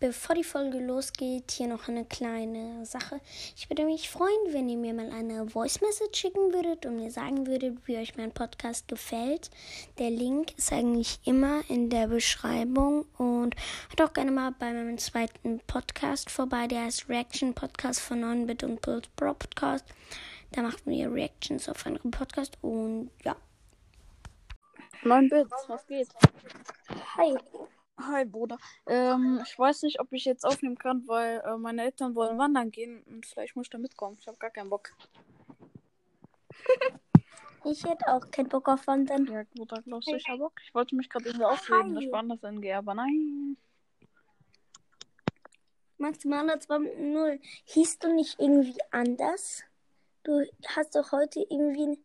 Bevor 0.00 0.34
die 0.34 0.44
Folge 0.44 0.78
losgeht, 0.80 1.52
hier 1.52 1.68
noch 1.68 1.88
eine 1.88 2.04
kleine 2.04 2.84
Sache. 2.84 3.20
Ich 3.56 3.70
würde 3.70 3.84
mich 3.84 4.10
freuen, 4.10 4.52
wenn 4.52 4.68
ihr 4.68 4.76
mir 4.76 4.92
mal 4.92 5.10
eine 5.10 5.48
Voice 5.48 5.80
Message 5.80 6.18
schicken 6.18 6.52
würdet 6.52 6.84
und 6.84 6.96
mir 6.96 7.10
sagen 7.10 7.46
würdet, 7.46 7.78
wie 7.86 7.96
euch 7.96 8.16
mein 8.16 8.32
Podcast 8.32 8.88
gefällt. 8.88 9.50
Der 9.98 10.10
Link 10.10 10.58
ist 10.58 10.72
eigentlich 10.72 11.20
immer 11.24 11.62
in 11.68 11.90
der 11.90 12.08
Beschreibung 12.08 13.06
und 13.18 13.54
hört 13.88 14.02
auch 14.02 14.12
gerne 14.12 14.32
mal 14.32 14.52
bei 14.58 14.72
meinem 14.72 14.98
zweiten 14.98 15.60
Podcast 15.66 16.28
vorbei, 16.28 16.66
der 16.66 16.84
heißt 16.84 17.08
Reaction 17.08 17.54
Podcast 17.54 18.00
von 18.00 18.22
9bit 18.22 18.64
und 18.64 18.82
Build 18.82 19.14
Pro 19.16 19.32
Podcast. 19.32 19.86
Da 20.52 20.62
macht 20.62 20.84
wir 20.86 21.12
Reactions 21.12 21.68
auf 21.68 21.86
andere 21.86 22.08
Podcast 22.08 22.58
und 22.62 23.10
ja. 23.24 23.36
9-Bit, 25.02 25.48
was 25.68 25.86
geht? 25.86 26.08
Hi. 27.16 27.36
Hi, 28.00 28.24
Bruder. 28.24 28.58
Ähm, 28.86 29.40
ich 29.44 29.58
weiß 29.58 29.82
nicht, 29.82 30.00
ob 30.00 30.12
ich 30.12 30.24
jetzt 30.24 30.44
aufnehmen 30.44 30.76
kann, 30.76 31.06
weil 31.06 31.40
äh, 31.46 31.56
meine 31.56 31.82
Eltern 31.82 32.14
wollen 32.14 32.38
wandern 32.38 32.70
gehen 32.70 33.02
und 33.04 33.24
vielleicht 33.24 33.54
muss 33.56 33.66
ich 33.66 33.70
da 33.70 33.78
mitkommen. 33.78 34.16
Ich 34.20 34.26
habe 34.26 34.38
gar 34.38 34.50
keinen 34.50 34.70
Bock. 34.70 34.90
Ich 37.66 37.82
hätte 37.82 38.06
auch 38.08 38.30
keinen 38.30 38.50
Bock 38.50 38.68
auf 38.68 38.86
Wandern. 38.86 39.24
Ja, 39.24 39.42
Bruder, 39.54 39.80
glaubst 39.80 40.10
du, 40.10 40.16
ich 40.16 40.28
habe 40.28 40.38
Bock? 40.38 40.60
Ich 40.62 40.74
wollte 40.74 40.94
mich 40.96 41.08
gerade 41.08 41.24
irgendwie 41.26 41.46
aufregen, 41.46 41.94
dass 41.94 42.04
ich 42.04 42.12
woanders 42.12 42.40
hingehe, 42.42 42.76
aber 42.76 42.92
nein. 42.92 43.56
Maximaler 45.96 46.56
2.0. 46.56 47.40
Hieß 47.64 47.98
du 48.00 48.12
nicht 48.12 48.38
irgendwie 48.38 48.76
anders? 48.90 49.62
Du 50.24 50.44
hast 50.76 50.94
doch 50.94 51.12
heute 51.12 51.40
irgendwie. 51.40 51.98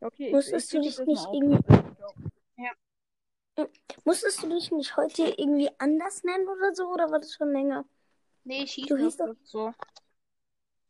Okay, 0.00 0.30
Musstest 0.30 0.74
du 0.74 0.80
gebe 0.80 0.88
dich 0.88 0.96
das 0.96 1.06
nicht 1.06 1.26
irgendwie. 1.32 1.85
Musstest 4.04 4.42
du 4.42 4.48
dich 4.48 4.70
nicht 4.70 4.96
heute 4.96 5.24
irgendwie 5.24 5.70
anders 5.78 6.22
nennen 6.24 6.46
oder 6.48 6.74
so? 6.74 6.88
Oder 6.88 7.10
war 7.10 7.18
das 7.18 7.34
schon 7.34 7.52
länger? 7.52 7.84
Nee, 8.44 8.64
ich 8.64 8.72
hieß 8.74 8.86
Du 8.86 8.96
hieß 8.96 9.16
das 9.16 9.36
so. 9.44 9.72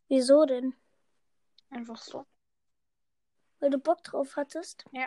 Wieso 0.08 0.44
denn? 0.44 0.74
Einfach 1.70 1.96
so. 1.96 2.26
Weil 3.60 3.70
du 3.70 3.78
Bock 3.78 4.02
drauf 4.02 4.36
hattest? 4.36 4.84
Ja. 4.92 5.06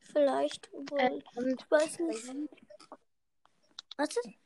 Vielleicht. 0.00 0.70
Obwohl, 0.72 1.00
Äh, 1.00 1.20
ich 1.54 1.70
weiß 1.70 1.98
nicht. 2.00 2.28
Was 3.96 4.08
ist? 4.16 4.43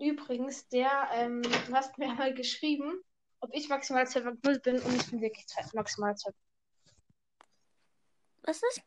Übrigens, 0.00 0.68
der, 0.68 1.08
ähm, 1.12 1.42
du 1.42 1.72
hast 1.72 1.98
mir 1.98 2.12
mal 2.14 2.34
geschrieben, 2.34 3.02
ob 3.40 3.50
ich 3.52 3.68
maximal 3.68 4.04
2.0 4.04 4.60
bin 4.60 4.80
und 4.80 4.94
ich 4.94 5.10
bin 5.10 5.20
wirklich 5.20 5.46
maximal 5.74 6.16
2. 6.16 6.30
Was 8.42 8.62
ist? 8.62 8.82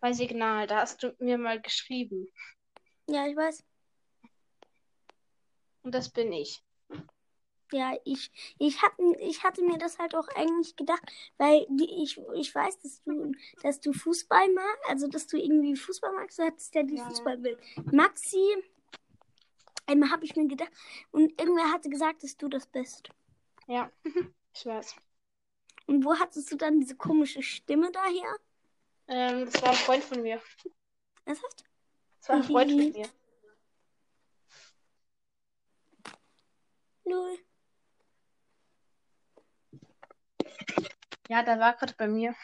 Bei 0.00 0.12
Signal, 0.12 0.66
da 0.66 0.82
hast 0.82 1.02
du 1.02 1.14
mir 1.18 1.38
mal 1.38 1.60
geschrieben. 1.60 2.28
Ja, 3.08 3.26
ich 3.26 3.36
weiß. 3.36 3.64
Und 5.82 5.94
das 5.94 6.10
bin 6.10 6.32
ich. 6.32 6.62
Ja, 7.72 7.94
ich, 8.04 8.30
ich, 8.58 8.80
hatte, 8.80 9.02
ich 9.20 9.42
hatte 9.42 9.62
mir 9.62 9.76
das 9.76 9.98
halt 9.98 10.14
auch 10.14 10.28
eigentlich 10.28 10.74
gedacht, 10.76 11.02
weil 11.36 11.66
ich, 11.78 12.18
ich 12.34 12.54
weiß, 12.54 12.80
dass 12.80 13.02
du, 13.02 13.32
dass 13.62 13.80
du 13.80 13.92
Fußball 13.92 14.52
magst, 14.54 14.88
also 14.88 15.08
dass 15.08 15.26
du 15.26 15.36
irgendwie 15.36 15.76
Fußball 15.76 16.12
magst, 16.12 16.38
du 16.38 16.44
hattest 16.44 16.74
ja 16.74 16.82
die 16.82 16.96
Ja. 16.96 17.06
Fußballbild. 17.08 17.58
Maxi, 17.92 18.42
ähm, 19.88 20.10
habe 20.10 20.24
ich 20.24 20.36
mir 20.36 20.46
gedacht, 20.46 20.70
und 21.10 21.40
irgendwer 21.40 21.72
hatte 21.72 21.88
gesagt, 21.88 22.22
dass 22.22 22.36
du 22.36 22.48
das 22.48 22.66
bist. 22.66 23.08
Ja, 23.66 23.90
ich 24.54 24.66
weiß. 24.66 24.94
Und 25.86 26.04
wo 26.04 26.14
hattest 26.18 26.52
du 26.52 26.56
dann 26.56 26.80
diese 26.80 26.96
komische 26.96 27.42
Stimme 27.42 27.90
daher? 27.90 28.36
Ähm, 29.08 29.46
das 29.46 29.62
war 29.62 29.70
ein 29.70 29.76
Freund 29.76 30.04
von 30.04 30.22
mir. 30.22 30.40
Ernsthaft? 31.24 31.64
Das 32.20 32.28
war 32.28 32.36
ein 32.36 32.44
Freund 32.44 32.70
von 32.70 32.92
mir. 32.92 33.08
Null. 37.04 37.38
Ja, 41.30 41.42
der 41.42 41.58
war 41.58 41.74
gerade 41.74 41.94
bei 41.96 42.08
mir. 42.08 42.34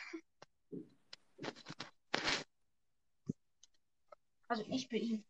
Also 4.49 4.65
ich 4.69 4.89
bin 4.89 5.03
ihn. 5.03 5.25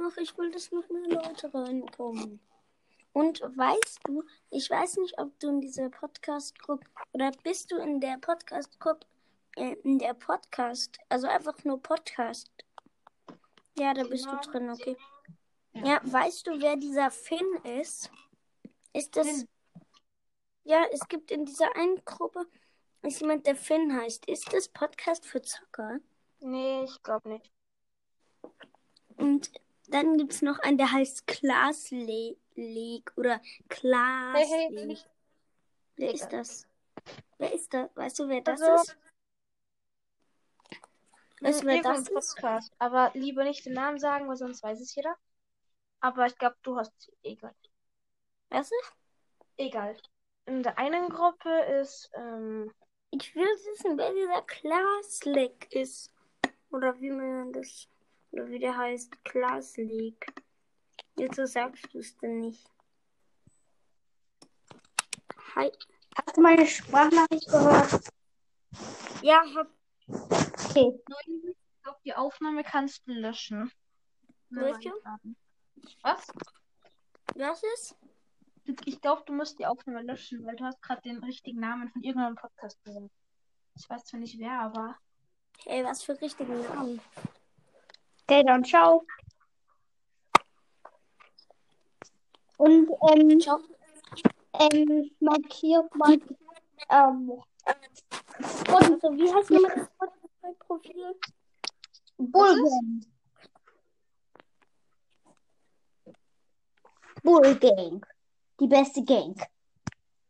Ach, 0.00 0.16
ich 0.16 0.36
will, 0.36 0.50
dass 0.50 0.72
noch 0.72 0.88
mehr 0.88 1.08
Leute 1.08 1.52
reinkommen. 1.52 2.40
Und 3.12 3.40
weißt 3.40 4.00
du, 4.06 4.24
ich 4.50 4.68
weiß 4.68 4.96
nicht, 4.96 5.18
ob 5.18 5.38
du 5.38 5.48
in 5.48 5.60
dieser 5.60 5.88
Podcast-Gruppe 5.88 6.86
oder 7.12 7.30
bist 7.42 7.70
du 7.70 7.76
in 7.76 8.00
der 8.00 8.18
Podcast-Gruppe, 8.18 9.06
äh, 9.56 9.74
in 9.84 9.98
der 9.98 10.14
Podcast, 10.14 10.98
also 11.08 11.28
einfach 11.28 11.62
nur 11.64 11.80
Podcast. 11.80 12.50
Ja, 13.78 13.94
da 13.94 14.02
bist 14.02 14.26
du 14.26 14.36
drin, 14.50 14.70
okay. 14.70 14.96
Ja, 15.74 16.00
weißt 16.02 16.46
du, 16.46 16.60
wer 16.60 16.76
dieser 16.76 17.10
Finn 17.10 17.54
ist? 17.78 18.10
Ist 18.92 19.16
das. 19.16 19.46
Ja, 20.64 20.84
es 20.90 21.06
gibt 21.08 21.30
in 21.30 21.44
dieser 21.44 21.74
einen 21.76 22.04
Gruppe 22.04 22.46
ist 23.04 23.20
jemand, 23.20 23.46
der 23.46 23.54
Finn 23.54 23.94
heißt. 23.94 24.26
Ist 24.26 24.50
das 24.52 24.68
Podcast 24.68 25.26
für 25.26 25.42
Zocker? 25.42 26.00
Nee, 26.40 26.84
ich 26.84 27.02
glaube 27.02 27.28
nicht. 27.28 27.50
Und 29.16 29.52
dann 29.88 30.16
gibt 30.18 30.32
es 30.32 30.42
noch 30.42 30.58
einen, 30.60 30.78
der 30.78 30.90
heißt 30.92 31.26
Klaas 31.26 31.90
Le 31.90 32.36
League 32.54 33.12
oder 33.16 33.40
Klaas 33.68 34.38
Hey, 34.38 34.46
hey, 34.48 34.68
League. 34.74 34.86
nicht- 34.86 35.10
Wer 35.96 36.12
ist 36.14 36.28
das? 36.28 36.66
Wer 37.38 37.52
ist 37.52 37.72
das? 37.72 37.88
Weißt 37.94 38.18
du, 38.18 38.28
wer 38.28 38.40
das 38.40 38.60
Also, 38.62 38.82
ist? 38.92 38.96
Weißt 41.40 41.62
du, 41.62 41.66
wer 41.66 41.82
das 41.82 42.08
ist? 42.08 42.12
Podcast. 42.34 42.72
Aber 42.78 43.10
lieber 43.14 43.44
nicht 43.44 43.64
den 43.66 43.74
Namen 43.74 43.98
sagen, 43.98 44.28
weil 44.28 44.36
sonst 44.36 44.62
weiß 44.62 44.80
es 44.80 44.94
jeder. 44.94 45.14
Aber 46.00 46.26
ich 46.26 46.36
glaube, 46.38 46.56
du 46.62 46.76
hast 46.76 47.12
egal. 47.22 47.54
Weißt 48.50 48.70
du? 48.70 48.76
Egal. 49.56 49.96
In 50.46 50.62
der 50.62 50.78
einen 50.78 51.08
Gruppe 51.08 51.50
ist, 51.80 52.10
ähm, 52.14 52.72
Ich 53.10 53.34
will 53.36 53.44
wissen, 53.46 53.96
wer 53.96 54.12
dieser 54.12 54.42
Klaas 54.42 55.24
League 55.24 55.72
ist. 55.72 56.12
Oder 56.70 57.00
wie 57.00 57.10
man 57.10 57.52
das. 57.52 57.88
Oder 58.34 58.48
wie 58.48 58.58
der 58.58 58.76
heißt. 58.76 59.24
Klaas 59.24 59.76
League. 59.76 60.26
Wieso 61.14 61.46
sagst 61.46 61.86
du 61.92 61.98
es 61.98 62.16
denn 62.16 62.40
nicht? 62.40 62.68
Hi. 65.54 65.70
Hast 66.16 66.36
du 66.36 66.40
meine 66.40 66.66
Sprachnachricht 66.66 67.46
gehört? 67.46 68.10
Ja, 69.22 69.44
hab. 69.54 69.68
Okay. 70.08 71.00
ich 71.26 71.82
glaube, 71.84 72.00
die 72.04 72.14
Aufnahme 72.14 72.64
kannst 72.64 73.06
du 73.06 73.12
löschen. 73.12 73.70
Welche? 74.50 74.92
Was? 76.02 76.26
Was 77.36 77.62
ist? 77.74 77.96
Ich 78.84 79.00
glaube, 79.00 79.22
du 79.26 79.32
musst 79.32 79.60
die 79.60 79.66
Aufnahme 79.66 80.02
löschen, 80.02 80.44
weil 80.44 80.56
du 80.56 80.64
hast 80.64 80.82
gerade 80.82 81.02
den 81.02 81.22
richtigen 81.22 81.60
Namen 81.60 81.88
von 81.88 82.02
irgendeinem 82.02 82.34
Podcast 82.34 82.82
gesagt. 82.82 83.12
Ich 83.76 83.88
weiß 83.88 84.04
zwar 84.06 84.18
nicht 84.18 84.40
wer, 84.40 84.58
aber. 84.58 84.96
Hey, 85.66 85.84
was 85.84 86.02
für 86.02 86.20
richtigen 86.20 86.60
Namen. 86.62 87.00
Okay, 88.26 88.42
dann 88.42 88.64
ciao. 88.64 89.04
Und 92.56 92.88
ähm, 93.10 93.40
Ciao. 93.40 93.60
ähm, 94.58 95.10
markiert 95.20 95.94
mal 95.94 96.18
ähm, 96.88 97.30
Und 97.30 99.00
so, 99.02 99.12
wie 99.12 99.32
heißt 99.32 99.50
nochmal 99.50 99.72
das 99.76 99.88
Spotify-Profil? 99.88 101.14
Bullgang. 102.16 103.04
Bullgang. 107.22 108.06
Die 108.60 108.66
beste 108.66 109.04
Gang. 109.04 109.36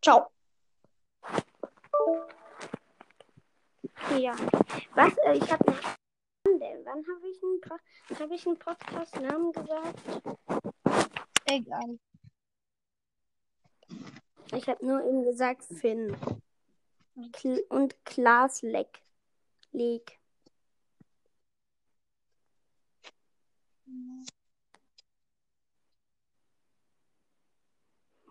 Ciao. 0.03 0.31
Ja. 4.19 4.35
Was? 4.95 5.17
Äh, 5.19 5.37
ich 5.37 5.53
habe 5.53 5.75
Wann 6.65 6.73
denn? 6.73 6.85
Wann 6.85 7.05
habe 7.07 7.29
ich 7.29 7.43
einen, 7.43 8.19
hab 8.19 8.31
ich 8.31 8.47
einen 8.47 8.59
Podcast-Namen 8.59 9.53
gesagt? 9.53 9.99
Egal. 11.47 11.99
Ich 14.53 14.69
habe 14.69 14.87
nur 14.87 15.03
eben 15.05 15.25
gesagt 15.25 15.65
Finn. 15.65 16.17
Kl 17.33 17.65
und 17.69 18.05
Klaas 18.05 18.63
Leck. 18.63 19.03
Leg. 19.73 20.19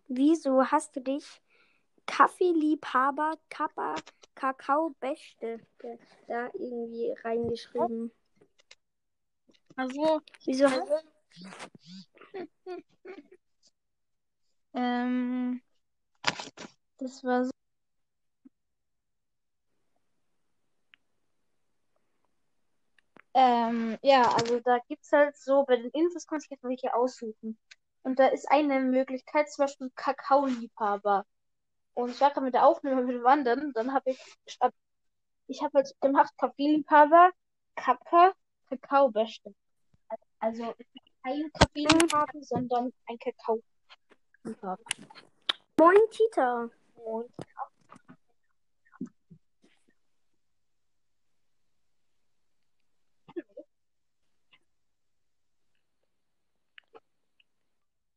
Wieso 0.07 0.65
hast 0.65 0.95
du 0.95 1.01
dich 1.01 1.41
Kaffeeliebhaber 2.05 3.37
Kappa 3.49 3.95
Kakao 4.35 4.95
Beste 4.99 5.59
da 6.27 6.47
irgendwie 6.53 7.13
reingeschrieben. 7.23 8.11
Also, 9.75 10.21
Wieso 10.45 10.67
ähm, 14.73 15.61
das 16.97 17.23
war 17.23 17.45
so. 17.45 17.51
Ähm, 23.35 23.97
ja, 24.03 24.31
also 24.33 24.59
da 24.59 24.79
gibt's 24.87 25.11
halt 25.11 25.35
so, 25.37 25.63
bei 25.65 25.75
den 25.77 25.89
Infos 25.91 26.25
kann 26.27 26.35
man 26.37 26.41
sich 26.41 26.49
jetzt 26.51 26.63
welche 26.63 26.93
aussuchen. 26.95 27.57
Und 28.03 28.19
da 28.19 28.27
ist 28.27 28.49
eine 28.51 28.79
Möglichkeit, 28.81 29.49
zum 29.51 29.63
Beispiel 29.65 29.91
Kakaoliebhaber. 29.95 31.25
Und 31.95 32.11
ich 32.11 32.21
war 32.21 32.31
gerade 32.31 32.45
mit 32.45 32.53
der 32.55 32.65
Aufnahme 32.67 33.03
mit 33.03 33.23
Wandern, 33.23 33.71
dann 33.73 33.93
habe 33.93 34.11
ich 34.11 34.19
ich 35.47 35.61
habe 35.61 35.77
halt 35.77 35.95
gemacht 36.01 36.33
Kaffeeliebhaber, 36.37 37.31
Kappa, 37.75 38.33
Kakaobeste. 38.67 39.55
Also 40.43 40.75
kein 41.23 41.49
Kaffeeliebhaber, 41.53 42.41
sondern 42.41 42.91
ein 43.05 43.17
Kakaoliebhaber. 43.17 44.83
Moin 45.79 45.97
Tita. 46.11 46.69
Und 46.95 47.31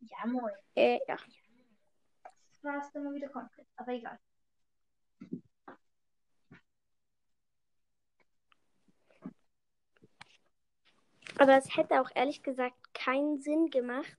ja, 0.00 0.26
moin. 0.26 0.52
Äh, 0.74 0.98
ja. 1.06 1.16
Das 2.24 2.64
war's 2.64 2.90
dann 2.90 3.04
mal 3.04 3.14
wieder 3.14 3.28
komplett, 3.28 3.68
aber 3.76 3.92
egal. 3.92 4.18
Aber 11.38 11.56
es 11.56 11.76
hätte 11.76 12.00
auch 12.00 12.10
ehrlich 12.14 12.42
gesagt 12.42 12.76
keinen 12.94 13.40
Sinn 13.40 13.70
gemacht, 13.70 14.16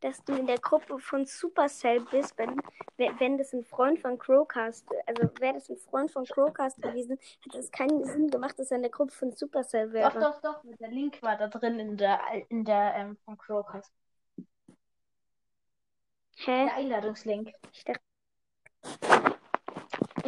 dass 0.00 0.22
du 0.24 0.34
in 0.34 0.46
der 0.46 0.58
Gruppe 0.58 0.98
von 0.98 1.24
Supercell 1.24 2.00
bist, 2.10 2.36
wenn, 2.36 2.60
wenn 2.96 3.38
das 3.38 3.52
ein 3.52 3.64
Freund 3.64 4.00
von 4.00 4.18
Crowcast, 4.18 4.86
also 5.06 5.22
wäre 5.38 5.54
das 5.54 5.68
ein 5.70 5.76
Freund 5.76 6.10
von 6.10 6.24
Crowcast 6.24 6.82
gewesen, 6.82 7.18
hätte 7.44 7.58
es 7.58 7.70
keinen 7.70 8.04
Sinn 8.04 8.28
gemacht, 8.28 8.58
dass 8.58 8.70
er 8.72 8.76
in 8.76 8.82
der 8.82 8.90
Gruppe 8.90 9.12
von 9.12 9.32
Supercell 9.32 9.86
Doch, 9.86 9.92
wäre. 9.92 10.20
doch, 10.20 10.40
doch, 10.40 10.60
der 10.64 10.88
Link 10.88 11.22
war 11.22 11.36
da 11.36 11.46
drin 11.46 11.78
in 11.78 11.96
der, 11.96 12.20
in 12.48 12.64
der, 12.64 12.94
ähm, 12.96 13.16
von 13.24 13.38
Crowcast. 13.38 13.92
Hä? 16.36 16.64
Der 16.64 16.74
Einladungslink. 16.74 17.52
Ich 17.72 17.84
dachte, 17.84 18.00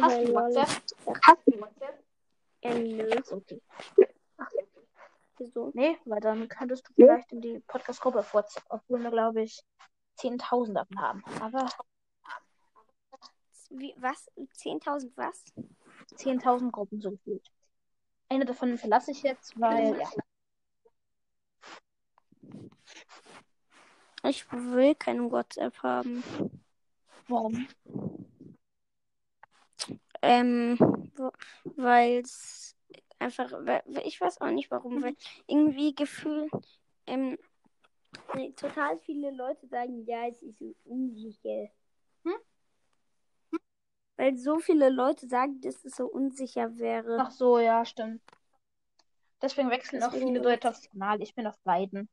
Hast 0.01 0.27
du. 0.27 0.33
WhatsApp? 0.33 0.69
Hast 1.25 1.41
du 1.47 1.59
WhatsApp? 1.59 2.03
äh, 2.61 2.79
nö. 2.79 3.09
Okay. 3.31 3.61
Wieso? 5.37 5.71
Nee, 5.73 5.97
weil 6.05 6.21
dann 6.21 6.47
könntest 6.47 6.87
du 6.87 6.93
vielleicht 6.93 7.31
in 7.31 7.41
die 7.41 7.59
Podcast-Gruppe 7.67 8.23
vorziehen, 8.23 8.63
obwohl 8.69 9.01
wir, 9.01 9.11
glaube 9.11 9.41
ich, 9.43 9.61
10.000 10.17 10.73
davon 10.73 11.01
haben. 11.01 11.23
Aber 11.41 11.69
Wie, 13.69 13.93
was? 13.97 14.31
10.000 14.37 15.11
was? 15.15 15.43
10.000 16.15 16.71
Gruppen 16.71 17.01
so 17.01 17.11
gefühlt. 17.11 17.51
Eine 18.29 18.45
davon 18.45 18.77
verlasse 18.77 19.11
ich 19.11 19.23
jetzt, 19.23 19.59
weil, 19.59 19.99
ja. 19.99 20.09
Ich 24.23 24.51
will 24.51 24.95
kein 24.95 25.31
WhatsApp 25.31 25.83
haben. 25.83 26.23
Warum? 27.27 27.67
Ähm, 30.21 30.77
weil 31.75 32.21
es 32.21 32.74
einfach, 33.19 33.51
weil, 33.51 33.83
ich 34.03 34.19
weiß 34.19 34.41
auch 34.41 34.51
nicht 34.51 34.71
warum, 34.71 35.01
weil 35.01 35.15
irgendwie 35.47 35.93
Gefühl, 35.95 36.49
ähm, 37.07 37.37
total 38.55 38.97
viele 38.99 39.31
Leute 39.31 39.67
sagen, 39.67 40.05
ja, 40.05 40.27
es 40.27 40.41
ist 40.41 40.61
unsicher. 40.85 41.69
Hm? 42.23 42.35
Weil 44.17 44.37
so 44.37 44.59
viele 44.59 44.89
Leute 44.89 45.27
sagen, 45.27 45.59
dass 45.61 45.83
es 45.83 45.95
so 45.95 46.05
unsicher 46.07 46.77
wäre. 46.77 47.17
Ach 47.19 47.31
so, 47.31 47.59
ja, 47.59 47.83
stimmt. 47.85 48.21
Deswegen 49.41 49.69
wechseln 49.69 50.01
auch 50.03 50.11
Deswegen- 50.11 50.33
viele 50.33 50.43
Leute 50.43 50.69
aufs 50.69 50.89
Kanal. 50.89 51.21
Ich 51.21 51.35
bin 51.35 51.45
auf 51.45 51.59
beiden. 51.63 52.09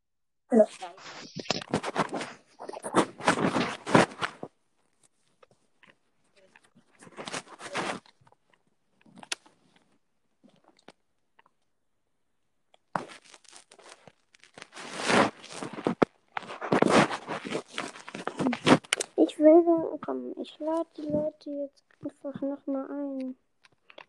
Ich 19.16 19.38
will 19.38 19.64
dann, 19.64 20.00
komm, 20.00 20.34
ich 20.52 20.58
lade 20.58 20.88
die 20.96 21.02
Leute 21.02 21.50
jetzt 21.50 21.84
einfach 22.04 22.40
nochmal 22.42 22.90
ein. 22.90 23.36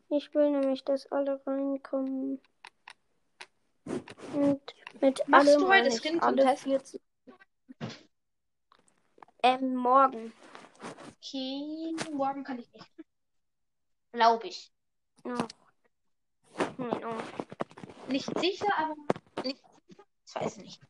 Ich 0.10 0.34
will 0.34 0.52
nämlich, 0.52 0.84
dass 0.84 1.12
alle 1.12 1.42
reinkommen. 1.46 2.42
Und 3.86 4.62
mit 5.02 5.28
Machst 5.28 5.56
du 5.56 5.68
heute 5.68 5.92
Skin 5.92 6.20
Contest? 6.20 6.64
14. 6.64 7.00
Ähm, 9.44 9.76
morgen. 9.76 10.34
Okay, 11.18 11.96
morgen 12.12 12.44
kann 12.44 12.60
ich 12.60 12.72
nicht. 12.72 12.92
Glaube 14.12 14.48
ich. 14.48 14.72
Noch. 15.24 15.48
Hm, 16.78 16.92
oh. 17.06 18.12
Nicht 18.12 18.30
sicher, 18.40 18.68
aber 18.78 18.96
nicht 19.44 19.64
sicher. 19.88 20.04
Ich 20.26 20.36
weiß 20.36 20.58
nicht. 20.58 20.82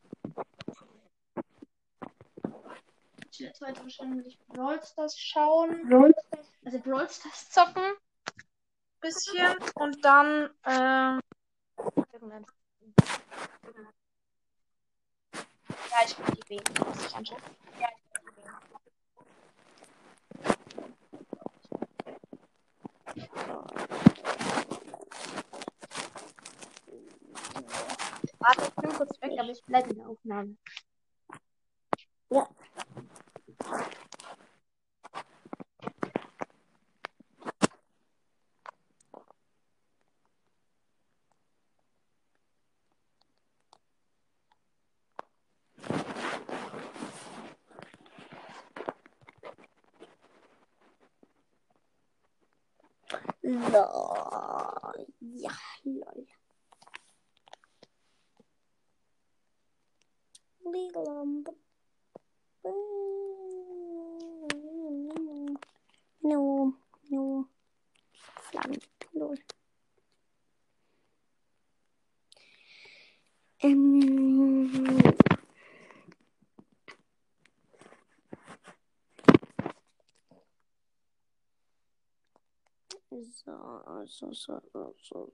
Ich 3.36 3.40
werde 3.40 3.58
heute 3.66 3.82
wahrscheinlich 3.82 4.38
Brawl 4.46 4.80
Stars 4.80 5.18
schauen. 5.18 6.14
Also 6.64 6.78
Brawl 6.78 7.10
Stars 7.10 7.50
zocken. 7.50 7.82
Bisschen. 9.00 9.56
Und 9.74 10.04
dann, 10.04 10.50
ähm. 10.64 11.20
Ja, 15.90 15.98
ich 16.04 16.16
will 16.16 16.26
die 16.36 16.48
Wegen, 16.48 16.86
muss 16.86 17.06
ich 17.06 17.16
anschauen. 17.16 17.42
Ja, 17.80 17.88
ich 17.96 18.04
will 18.14 18.22
die 18.22 18.36
Wegen. 18.36 18.52
Warte, 28.38 28.62
ich 28.62 28.74
bin 28.74 28.92
kurz 28.92 29.20
weg, 29.20 29.32
aber 29.40 29.50
ich 29.50 29.64
bleibe 29.64 29.90
in 29.90 29.96
der 29.96 30.08
Aufnahme. 30.08 30.56
So. 32.30 32.46
Ja, 53.42 53.82
lol. 53.82 55.04
So, 84.18 84.30
so, 84.32 84.60
so, 84.72 84.94
so, 85.08 85.32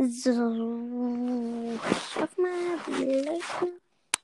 So, 0.00 0.06
ich 0.06 0.26
hoffe 2.16 2.40
mal, 2.40 2.78
die 2.86 3.22
noch. 3.22 3.68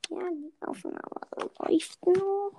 Ja, 0.09 0.31
die 0.31 0.53
Aufnahme 0.61 1.51
läuft 1.59 2.07
noch. 2.07 2.53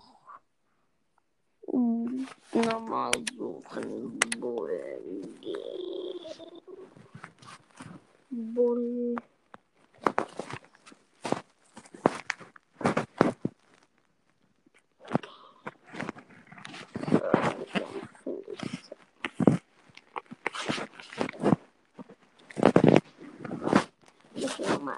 Hm, 1.72 2.28
Nochmal 2.54 3.12
suchen. 3.38 4.20
Bull. 4.40 5.24
Bull. 8.30 9.16
So, 17.10 17.20
dann 17.20 17.66
finde 18.24 18.52
ich 18.54 18.62
Ich 24.36 24.60
nochmal. 24.60 24.98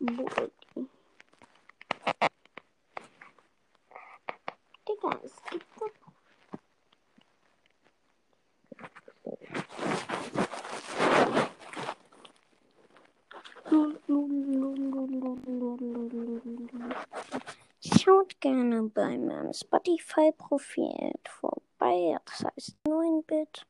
Bull. 0.00 0.50
Digga, 4.88 5.20
es 5.24 5.32
gibt 5.50 5.66
doch. 5.80 5.90
Schaut 17.80 18.40
gerne 18.40 18.82
bei 18.84 19.16
meinem 19.18 19.52
Spotify-Profil 19.52 21.12
vorbei. 21.24 22.18
Das 22.24 22.44
heißt 22.44 22.76
9-Bit. 22.86 23.66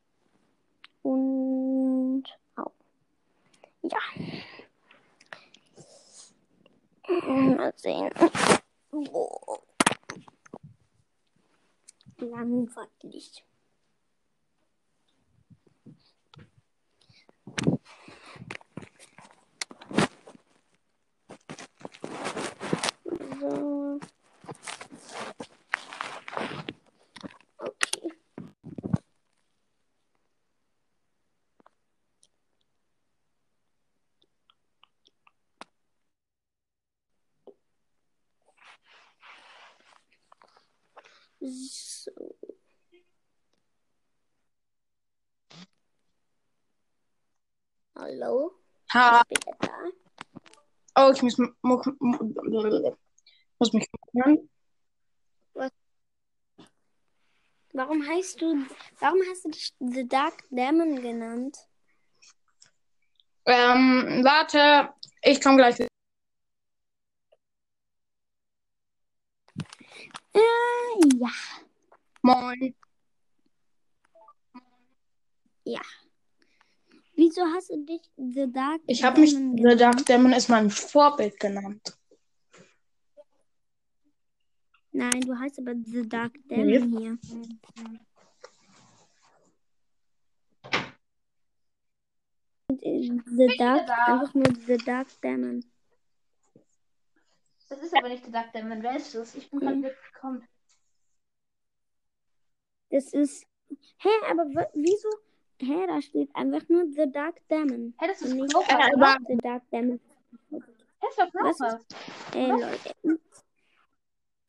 Und. 1.02 2.25
Au. 2.56 2.73
Ja. 3.83 3.99
Mal 7.28 7.73
sehen. 7.76 8.11
Oh. 8.92 9.59
Langweilig. 12.18 13.45
So. 23.40 24.00
Okay. 27.61 28.11
So. 41.43 42.11
Hallo? 47.97 48.52
Ha. 48.93 49.23
Ich 49.28 49.40
bin 49.40 49.55
da. 49.61 49.69
Oh, 50.97 51.12
ich 51.12 51.23
muss, 51.23 51.38
mu- 51.38 51.52
mu- 51.62 52.97
muss 53.59 53.73
mich 53.73 53.87
hören. 54.15 54.49
Warum 57.73 58.07
heißt 58.07 58.41
du, 58.41 58.65
warum 59.01 59.21
hast 59.31 59.45
du 59.45 59.51
dich 59.51 59.75
The 59.81 60.09
Dark 60.09 60.45
Demon 60.49 61.03
genannt? 61.03 61.59
Ähm, 63.45 64.23
warte, 64.25 64.95
ich 65.23 65.41
komme 65.43 65.59
gleich. 65.59 65.79
Äh, 65.81 65.89
ja. 71.19 71.31
Moin. 72.23 72.75
Wieso 77.17 77.43
hast 77.47 77.71
du 77.71 77.85
dich 77.85 78.03
The 78.17 78.51
Dark 78.53 78.81
Ich 78.87 79.03
habe 79.03 79.21
mich 79.21 79.33
Demon 79.35 79.57
The? 79.57 79.77
Dark 79.77 80.07
Demon 80.07 80.33
ist 80.33 80.49
mein 80.49 80.71
Vorbild 80.71 81.41
genannt. 81.41 81.99
Nein, 84.97 85.21
du 85.21 85.38
heißt 85.38 85.59
aber 85.59 85.75
The 85.85 86.09
Dark 86.09 86.33
Demon 86.49 86.88
hier. 86.99 87.19
The 92.69 93.55
Dark, 93.59 93.87
da? 93.87 93.95
einfach 94.15 94.35
nur 94.35 94.45
The 94.67 94.76
Dark 94.79 95.09
Demon. 95.23 95.65
Das 97.69 97.83
ist 97.83 97.97
aber 97.97 98.09
nicht 98.09 98.25
der 98.25 98.43
Duck 98.43 98.53
Demon. 98.53 98.83
Wer 98.83 98.97
ist 98.97 99.15
das? 99.15 99.35
Ich 99.35 99.50
bin 99.50 99.59
gerade 99.61 99.75
Hm. 99.75 99.81
mitgekommen. 99.83 100.49
Das 102.91 103.12
ist. 103.12 103.45
Hä, 103.99 104.09
aber 104.31 104.47
wieso? 104.75 105.09
Hä, 105.61 105.87
da 105.87 106.00
steht 106.00 106.35
einfach 106.35 106.69
nur 106.69 106.85
The 106.93 107.11
Dark 107.11 107.37
Demon. 107.49 107.95
Hä, 107.99 108.07
das 108.07 108.23
ist 108.23 108.35
nicht 108.35 108.55
Äh, 108.55 108.73
aber- 108.95 109.19
The 109.26 109.37
Dark 109.38 109.69
Demon. 109.71 110.00
Hä, 110.50 110.59
das 111.00 111.19
war 111.19 111.29
Was 111.45 111.57
Crowcast. 111.59 111.97
Ey, 112.35 112.50
Leute. 112.50 113.21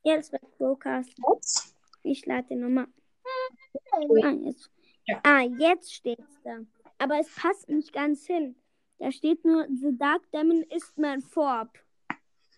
Ja, 0.04 0.16
das 0.16 0.32
war 0.32 0.40
Crowcast. 0.56 1.14
Was? 1.18 1.74
Ich 2.02 2.24
lade 2.26 2.48
den 2.48 2.60
nochmal. 2.60 2.86
Hm. 2.86 4.22
Ah, 4.22 4.30
jetzt. 4.46 4.70
Ja. 5.04 5.20
Ah, 5.24 5.40
jetzt 5.42 5.92
steht's 5.92 6.40
da. 6.44 6.58
Aber 6.98 7.18
es 7.18 7.34
passt 7.34 7.68
nicht 7.68 7.92
ganz 7.92 8.26
hin. 8.26 8.56
Da 8.98 9.12
steht 9.12 9.44
nur, 9.44 9.66
The 9.68 9.96
Dark 9.96 10.30
Demon 10.32 10.62
ist 10.62 10.98
mein 10.98 11.22
Vorb. 11.22 11.78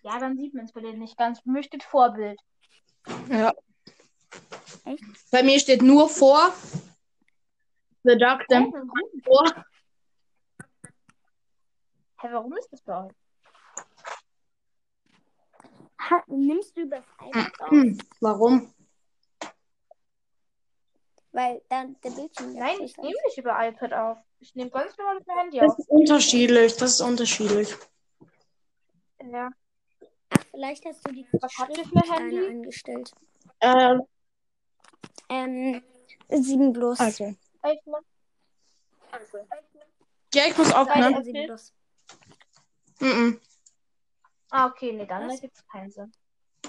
Ja, 0.03 0.17
dann 0.17 0.37
sieht 0.37 0.53
man 0.53 0.65
es 0.65 0.71
bei 0.71 0.81
denen 0.81 0.99
nicht 0.99 1.17
ganz. 1.17 1.41
Bei 1.43 1.51
mir 1.51 1.63
steht 1.63 1.83
Vorbild. 1.83 2.39
Ja. 3.29 3.53
Echt? 4.85 5.03
Bei 5.31 5.43
mir 5.43 5.59
steht 5.59 5.81
nur 5.81 6.09
vor 6.09 6.51
The 8.03 8.17
Dark 8.17 8.47
Demon 8.47 8.89
vor. 9.23 9.65
Hä, 12.21 12.27
warum 12.31 12.55
ist 12.57 12.71
das 12.71 12.81
bei 12.81 13.05
euch? 13.05 13.20
Ha, 16.09 16.23
nimmst 16.27 16.75
du 16.77 16.87
das 16.87 17.05
iPad 17.27 17.61
auf? 17.61 17.69
Hm, 17.69 17.97
warum? 18.19 18.73
Weil 21.31 21.61
dann 21.69 21.95
der 22.03 22.09
Bildschirm 22.09 22.53
Nein, 22.53 22.81
ich 22.81 22.97
nehme 22.97 23.15
nicht 23.25 23.37
über 23.37 23.55
iPad 23.67 23.93
auf. 23.93 24.17
Ich 24.39 24.53
nehme 24.55 24.69
ganz 24.71 24.97
normal 24.97 25.15
mit 25.15 25.27
dem 25.27 25.37
Handy 25.37 25.59
Das 25.59 25.71
auf. 25.73 25.79
ist 25.79 25.89
unterschiedlich. 25.89 26.75
Das 26.77 26.91
ist 26.91 27.01
unterschiedlich. 27.01 27.73
Ja. 29.31 29.49
Ach, 30.31 30.43
vielleicht 30.51 30.83
hast 30.85 31.07
du 31.07 31.13
die 31.13 31.25
Schriftsteine 31.47 32.11
Handy? 32.11 32.47
eingestellt. 32.47 33.11
Ähm, 33.61 34.01
Ähm, 35.29 35.83
sieben 36.29 36.73
bloß. 36.73 36.99
also. 36.99 37.35
iPhone. 37.61 38.03
Ja, 40.33 40.43
ich 40.47 40.57
muss 40.57 40.73
aufnehmen. 40.73 41.23
Sieben 41.23 41.45
bloß. 41.45 41.73
Mhm. 42.99 43.39
Ah, 44.51 44.67
okay, 44.67 44.91
nee, 44.91 45.05
dann 45.05 45.27
Was? 45.27 45.41
gibt 45.41 45.55
es 45.55 45.65
keinen 45.67 45.91
Sinn. 45.91 46.11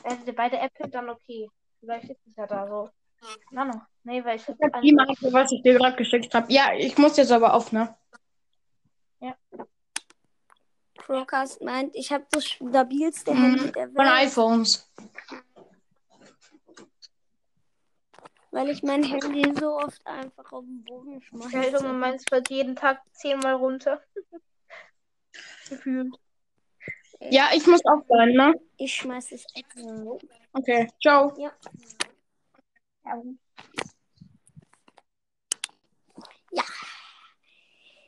Also 0.04 0.32
beide 0.32 0.58
Apple, 0.58 0.88
dann 0.88 1.10
okay. 1.10 1.48
Vielleicht 1.80 2.08
ist 2.10 2.26
es 2.26 2.36
ja 2.36 2.46
da 2.46 2.66
so. 2.66 2.90
Keine 3.48 3.60
Ahnung. 3.62 3.82
Nee, 4.04 4.24
weil 4.24 4.36
ich 4.36 4.48
Ich 4.48 4.56
hab 4.60 4.80
die 4.80 4.92
Marke, 4.92 5.32
was 5.32 5.52
ich 5.52 5.62
dir 5.62 5.74
gerade 5.74 5.96
geschickt 5.96 6.32
habe. 6.34 6.52
Ja, 6.52 6.72
ich 6.74 6.96
muss 6.98 7.16
jetzt 7.16 7.32
aber 7.32 7.54
auf, 7.54 7.72
ne? 7.72 7.94
Crowcast 10.96 11.60
meint, 11.62 11.94
ich 11.96 12.12
habe 12.12 12.26
das 12.30 12.46
stabilste 12.46 13.32
Mhm, 13.32 13.42
Handy 13.42 13.72
der 13.72 13.88
Von 13.88 13.96
Welt, 14.06 14.08
iPhones. 14.08 14.88
weil 18.52 18.68
ich 18.68 18.82
mein 18.82 19.02
Handy 19.02 19.52
so 19.58 19.76
oft 19.78 20.06
einfach 20.06 20.52
auf 20.52 20.64
den 20.64 20.84
Boden 20.84 21.14
Ja, 21.14 21.48
schmeiße. 21.48 21.76
Junge, 21.76 21.92
meins 21.94 22.24
fällt 22.26 22.50
jeden 22.50 22.76
Tag 22.76 23.02
zehnmal 23.12 23.54
runter. 23.54 24.00
Gefühlt. 25.68 26.14
Ja, 27.30 27.50
ich 27.54 27.66
muss 27.66 27.84
auch 27.84 28.04
sein, 28.08 28.32
ne? 28.32 28.54
Ich 28.76 28.94
schmeiß 28.94 29.32
es 29.32 29.46
extra. 29.54 30.18
Okay, 30.52 30.88
ciao. 31.00 31.32
Ja. 31.38 31.52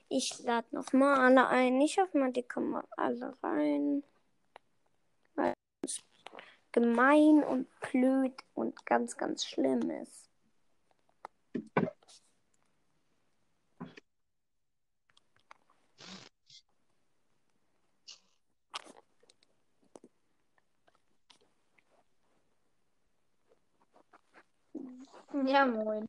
Ich 0.09 0.38
lade 0.44 0.68
noch 0.71 0.92
mal 0.92 1.18
alle 1.18 1.49
ein. 1.49 1.80
Ich 1.80 1.99
hoffe 1.99 2.18
mal, 2.18 2.33
die 2.33 2.42
kommen 2.42 2.71
mal 2.71 2.85
alle 2.97 3.37
rein. 3.42 4.04
Weil 5.35 5.54
es 5.83 6.00
gemein 6.71 7.42
und 7.42 7.68
blöd 7.80 8.35
und 8.54 8.87
ganz, 8.87 9.16
ganz 9.16 9.44
schlimm 9.44 9.90
ist. 9.90 10.24
Ja, 25.42 25.66
moin. 25.66 26.08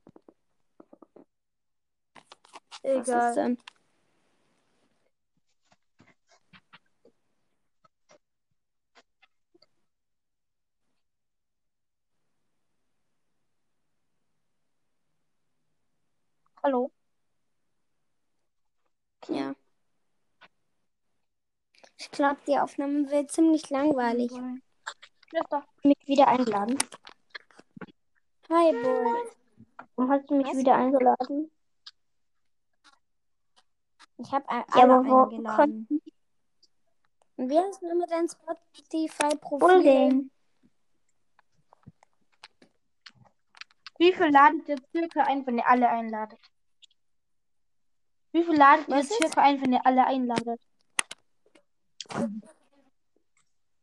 Was 2.83 3.07
ist 3.07 3.09
Egal. 3.09 3.33
denn? 3.35 3.57
Hallo. 16.63 16.91
Ja. 19.29 19.55
Ich 21.97 22.11
glaube, 22.11 22.37
die 22.47 22.57
Aufnahme 22.59 23.09
wird 23.09 23.31
ziemlich 23.31 23.69
langweilig. 23.71 24.31
Doch. 25.49 25.63
Mich 25.83 25.97
wieder 26.05 26.27
einladen. 26.27 26.77
Hi, 28.49 28.71
Bull. 28.71 29.31
Warum 29.95 30.11
hast 30.11 30.29
du 30.29 30.35
mich 30.35 30.47
Was? 30.47 30.57
wieder 30.57 30.75
eingeladen? 30.75 31.51
Ich 34.17 34.31
habe 34.31 34.47
alle 34.47 34.65
Ja, 34.75 34.83
aber 34.83 35.05
wo 35.05 35.23
eingeladen. 35.23 35.87
Und 37.37 37.49
wie 37.49 37.57
heißt 37.59 37.81
denn 37.81 37.89
immer 37.89 38.07
dein 38.07 38.29
Spotify-Profil? 38.29 39.59
Bullgang. 39.59 40.31
Wie 43.97 44.13
viel 44.13 44.29
ladet 44.31 44.67
ihr 44.69 44.77
circa 44.91 45.23
ein, 45.23 45.45
wenn 45.47 45.57
ihr 45.57 45.67
alle 45.67 45.89
einladet? 45.89 46.39
Wie 48.31 48.43
viel 48.43 48.55
ladet 48.57 48.87
ihr 48.89 48.97
Was 48.97 49.09
ist? 49.09 49.17
circa 49.17 49.41
ein, 49.41 49.61
wenn 49.61 49.73
ihr 49.73 49.85
alle 49.85 50.05
einladet? 50.05 50.61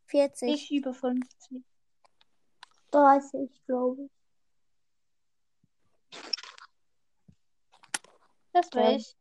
40. 0.06 0.50
Ich 0.50 0.70
über 0.70 0.94
50. 0.94 1.62
30, 2.90 3.50
glaube 3.66 4.02
ich. 4.04 4.21
Das 8.52 8.68
Ja. 8.72 8.80
will 8.80 8.96
ich. 8.96 9.16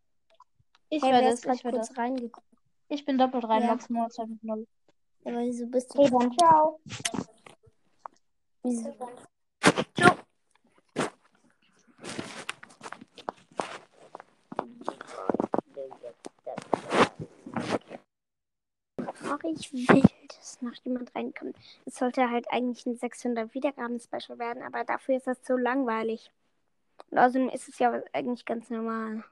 Ich 0.90 1.04
hey, 1.04 1.12
werde 1.12 1.28
wer 1.28 1.34
es, 1.34 1.46
ich 1.46 1.64
werde 1.64 1.78
kurz 1.78 1.98
reingekommen? 1.98 2.50
Ich 2.90 3.06
bin 3.06 3.18
doppelt 3.18 3.46
rein, 3.46 3.62
Ja. 3.62 3.68
maximal 3.68 4.08
2.0. 4.10 4.68
Ja, 5.24 5.34
weil 5.34 5.48
wieso 5.48 5.66
bist 5.68 5.96
du? 5.96 6.00
Okay, 6.00 6.12
dann 6.12 6.32
ciao. 6.34 6.80
Wieso? 8.64 8.94
Ach, 19.24 19.40
ich 19.44 19.72
will, 19.74 20.04
dass 20.28 20.62
noch 20.62 20.74
jemand 20.84 21.16
reinkommt. 21.16 21.56
Es 21.86 21.96
sollte 21.96 22.30
halt 22.30 22.52
eigentlich 22.52 22.86
ein 22.86 22.98
600 22.98 23.54
Wiedergaben-Special 23.54 24.38
werden, 24.40 24.64
aber 24.64 24.84
dafür 24.84 25.16
ist 25.18 25.28
das 25.28 25.42
zu 25.42 25.56
langweilig. 25.56 26.32
Und 27.10 27.18
außerdem 27.18 27.50
ist 27.50 27.68
es 27.68 27.80
ja 27.80 28.02
eigentlich 28.14 28.46
ganz 28.46 28.70
normal. 28.70 29.24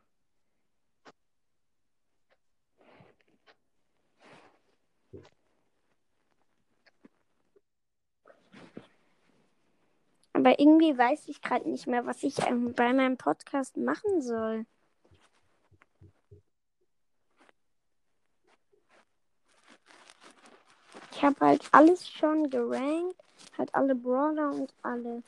Aber 10.39 10.58
irgendwie 10.58 10.97
weiß 10.97 11.27
ich 11.27 11.41
gerade 11.41 11.69
nicht 11.69 11.86
mehr, 11.86 12.05
was 12.05 12.23
ich 12.23 12.39
ähm, 12.47 12.73
bei 12.73 12.93
meinem 12.93 13.17
Podcast 13.17 13.75
machen 13.75 14.21
soll. 14.21 14.65
Ich 21.12 21.21
habe 21.21 21.38
halt 21.41 21.67
alles 21.73 22.08
schon 22.08 22.49
gerankt. 22.49 23.17
Halt 23.58 23.75
alle 23.75 23.93
Brawler 23.95 24.51
und 24.51 24.73
alle. 24.82 25.23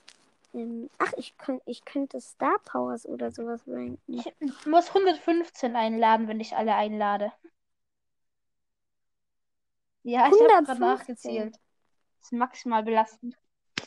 Ähm, 0.54 0.90
ach, 0.98 1.14
ich, 1.18 1.38
könnt, 1.38 1.62
ich 1.66 1.86
könnte 1.86 2.20
Star 2.20 2.58
Powers 2.66 3.06
oder 3.06 3.32
sowas 3.32 3.62
ranken. 3.68 4.02
Ich 4.08 4.26
muss 4.66 4.90
115 4.90 5.76
einladen, 5.76 6.28
wenn 6.28 6.40
ich 6.40 6.56
alle 6.56 6.76
einlade. 6.76 7.32
Ja, 10.04 10.28
ich 10.28 10.34
habe 10.34 10.64
gerade 10.66 10.72
115. 10.72 10.80
nachgezählt. 10.80 11.56
Das 12.20 12.28
ist 12.28 12.34
maximal 12.34 12.84
belastend. 12.84 13.36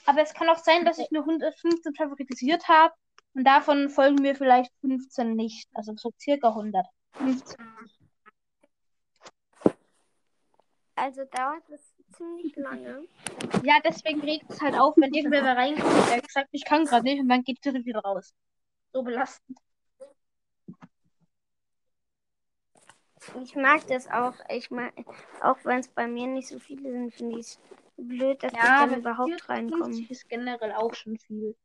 Aber 0.07 0.23
es 0.23 0.35
kann 0.35 0.49
auch 0.49 0.59
sein, 0.59 0.85
dass 0.85 0.99
ich 0.99 1.11
nur 1.11 1.23
115 1.23 1.95
favorisiert 1.95 2.69
habe 2.69 2.95
und 3.35 3.45
davon 3.45 3.89
folgen 3.89 4.23
mir 4.23 4.35
vielleicht 4.35 4.73
15 4.81 5.35
nicht. 5.35 5.69
Also 5.75 5.95
so 5.97 6.13
circa 6.19 6.49
100. 6.49 6.87
15. 7.15 7.57
Also 10.97 11.25
dauert 11.25 11.63
das 11.69 11.94
ziemlich 12.17 12.57
lange. 12.57 13.05
Ja, 13.63 13.75
deswegen 13.85 14.21
regt 14.21 14.51
es 14.51 14.61
halt 14.61 14.75
auf, 14.75 14.97
wenn 14.97 15.13
irgendwer 15.13 15.43
da 15.43 15.53
reinkommt, 15.55 16.11
der 16.11 16.23
sagt, 16.29 16.49
ich 16.53 16.65
kann 16.65 16.85
gerade 16.85 17.05
nicht 17.05 17.21
und 17.21 17.29
dann 17.29 17.43
geht 17.43 17.65
direkt 17.65 17.87
wieder 17.87 18.01
raus. 18.01 18.35
So 18.93 19.03
belastend. 19.03 19.59
Ich 23.43 23.57
mag 23.57 23.87
das 23.87 24.09
auch. 24.09 24.35
Ich 24.51 24.71
mag, 24.71 24.93
auch 25.41 25.57
wenn 25.65 25.79
es 25.79 25.89
bei 25.89 26.07
mir 26.07 26.27
nicht 26.27 26.49
so 26.49 26.59
viele 26.59 26.91
sind, 26.91 27.15
finde 27.15 27.39
ich 27.39 27.47
es 27.47 27.61
blöd, 27.97 28.43
dass 28.43 28.53
die 28.53 28.59
Ja, 28.59 28.81
dann 28.81 28.91
aber 28.91 28.97
überhaupt 28.99 29.49
reinkommen. 29.49 29.85
50 29.85 30.11
ist 30.11 30.29
generell 30.29 30.73
auch 30.73 30.95
schon 30.95 31.19
viel. 31.19 31.57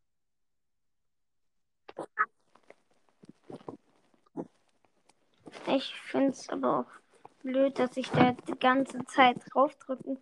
Ich 5.68 5.94
finde 5.96 6.30
es 6.30 6.48
aber 6.50 6.80
auch 6.80 7.00
blöd, 7.42 7.80
dass 7.80 7.96
ich 7.98 8.10
da 8.12 8.32
die 8.48 8.58
ganze 8.60 9.04
Zeit 9.06 9.38
draufdrücken 9.52 10.20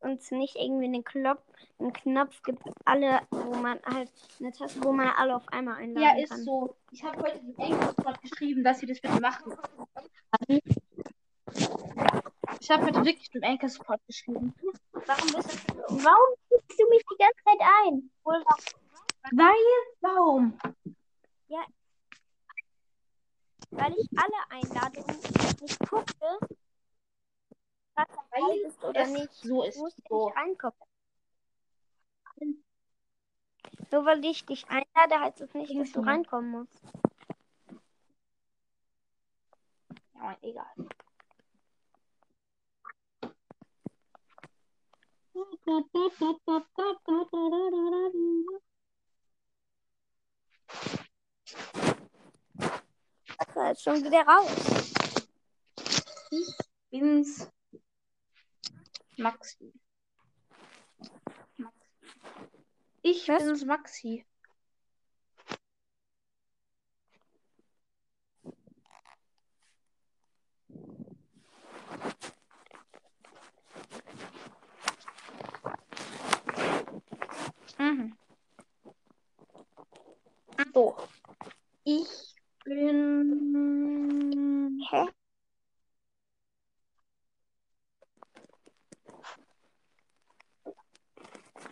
und 0.00 0.20
es 0.20 0.30
nicht 0.30 0.56
irgendwie 0.56 0.84
einen 0.86 1.04
Knopf, 1.04 1.42
einen 1.78 1.92
Knopf 1.92 2.42
gibt, 2.42 2.62
alle, 2.84 3.20
wo 3.30 3.54
man 3.56 3.80
halt 3.84 4.10
eine 4.40 4.52
Taste, 4.52 4.82
wo 4.82 4.92
man 4.92 5.08
alle 5.08 5.36
auf 5.36 5.48
einmal 5.48 5.76
einladen 5.76 6.02
Ja, 6.18 6.22
ist 6.22 6.30
kann. 6.30 6.42
so. 6.42 6.76
Ich 6.90 7.02
habe 7.02 7.18
heute 7.18 7.38
dem 7.40 7.56
Englisch 7.58 7.94
geschrieben, 8.22 8.64
dass 8.64 8.80
sie 8.80 8.86
das 8.86 9.00
bitte 9.00 9.20
machen. 9.20 9.56
Ich 12.60 12.70
habe 12.70 12.84
heute 12.86 13.04
wirklich 13.04 13.30
dem 13.30 13.44
Anchor 13.44 13.68
Support 13.68 14.00
geschrieben. 14.06 14.54
Warum 14.92 15.32
bist 15.32 15.68
du 15.68 15.74
Warum 16.04 16.34
du 16.78 16.88
mich 16.88 17.02
die 17.10 17.16
ganze 17.18 17.44
Zeit 17.44 17.60
ein? 17.84 18.10
Weil, 19.32 19.54
warum? 20.00 20.58
Weil 23.76 23.92
ich 23.98 24.08
alle 24.16 24.50
einlade 24.50 25.04
und 25.04 25.60
nicht 25.62 25.78
gucke, 25.88 26.38
was 27.94 28.06
dabei 28.08 28.56
ist 28.66 28.82
oder 28.82 29.02
es 29.02 29.10
nicht. 29.10 29.34
so 29.34 29.62
ist. 29.62 29.78
musst 29.78 30.00
So. 30.08 30.26
nicht 30.26 30.36
reinkommen. 30.36 30.78
Nur 33.92 34.04
weil 34.04 34.24
ich 34.24 34.44
dich 34.46 34.66
einlade, 34.68 35.20
heißt 35.20 35.40
es 35.42 35.54
nicht, 35.54 35.78
dass 35.78 35.92
du 35.92 36.00
reinkommen 36.00 36.50
musst. 36.50 36.82
Ja, 40.14 40.36
egal. 40.40 40.66
War 53.56 53.68
jetzt 53.68 53.82
schon 53.82 54.04
wieder 54.04 54.20
raus. 54.26 54.92
Bin's. 56.90 57.50
Maxi. 59.16 59.72
Ich 63.00 63.26
Was? 63.28 63.42
bin's 63.42 63.64
Maxi. 63.64 64.26
Mhm. 77.78 78.18
So. 80.74 80.96
Ich 81.84 82.35
bin. 82.66 84.26
Hä? 84.90 85.06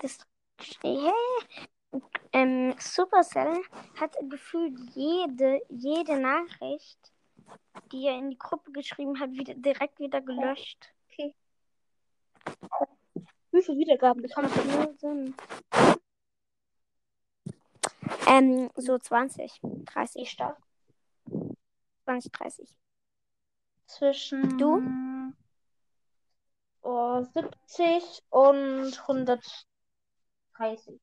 Das, 0.01 0.19
hä? 0.83 1.13
Ähm, 2.33 2.75
Supercell 2.79 3.63
hat 4.01 4.17
gefühlt 4.29 4.79
jede, 4.95 5.61
jede 5.69 6.19
Nachricht, 6.19 7.13
die 7.93 8.07
er 8.07 8.19
in 8.19 8.31
die 8.31 8.39
Gruppe 8.39 8.73
geschrieben 8.73 9.21
hat, 9.21 9.31
wieder, 9.33 9.55
direkt 9.55 9.99
wieder 10.01 10.21
gelöscht. 10.21 10.93
Wie 13.53 13.63
viele 13.63 13.79
Wiedergaben? 13.79 14.23
Null 14.23 14.95
Sinn. 14.99 15.35
Ähm, 18.27 18.71
so 18.75 18.99
20, 18.99 19.61
30, 19.63 20.29
stark. 20.29 20.64
20, 22.05 22.33
30. 22.33 22.75
Zwischen. 23.87 24.59
Du? 24.59 24.83
Oh, 26.83 27.23
70 27.23 28.23
und 28.31 29.01
130. 29.09 31.01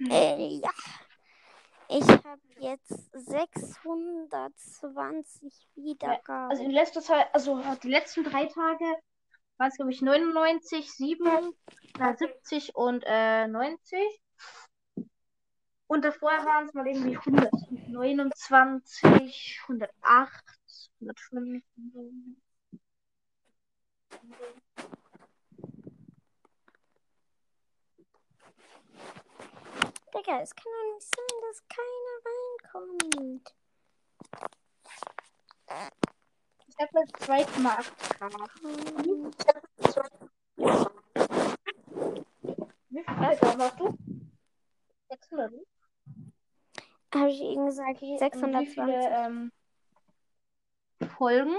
Äh, 0.00 0.56
ja. 0.56 0.70
Ich 1.88 2.08
habe 2.08 2.40
jetzt 2.58 3.12
620 3.12 5.68
Wiedergaben. 5.76 6.50
Also 6.50 6.62
in 6.62 6.70
letzter 6.70 7.02
Zeit, 7.02 7.28
also 7.34 7.62
die 7.82 7.90
letzten 7.90 8.24
drei 8.24 8.46
Tage 8.46 8.86
waren 9.58 9.68
es, 9.68 9.76
glaube 9.76 9.92
ich, 9.92 10.00
99, 10.00 10.90
7, 10.90 11.52
äh, 12.00 12.16
70 12.16 12.74
und 12.74 13.04
äh, 13.06 13.46
90. 13.46 13.98
Und 15.86 16.04
davor 16.04 16.30
waren 16.30 16.66
es 16.66 16.74
mal 16.74 16.86
irgendwie 16.86 17.16
100, 17.16 17.50
29, 17.94 19.60
108, 19.68 20.90
105. 21.00 21.64
und 21.76 21.92
so. 21.92 22.10
Digga, 30.12 30.40
es 30.40 30.54
kann 30.54 30.64
doch 30.64 30.94
nicht 30.94 31.08
sein, 31.14 31.36
dass 31.42 31.62
keiner 31.68 32.16
reinkommt. 32.24 33.54
Ich 36.66 36.76
habe 36.78 36.98
jetzt 36.98 37.16
2,8 37.22 37.92
Grad. 38.18 38.50
Wie 42.90 43.02
viel 43.02 43.24
Alter 43.24 43.56
machst 43.56 43.80
du? 43.80 43.96
600. 45.10 45.73
Habe 47.14 47.30
ich 47.30 47.40
eben 47.40 47.66
gesagt, 47.66 47.96
Okay, 47.96 48.12
und 48.12 48.20
Wie 48.60 48.66
620. 48.66 48.74
viele 48.74 49.08
ähm, 49.10 49.52
Folgen? 51.16 51.56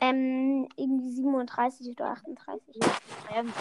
Ähm, 0.00 0.68
irgendwie 0.76 1.10
37 1.12 1.88
oder 1.90 2.10
38. 2.10 2.76
Ähm, 3.34 3.52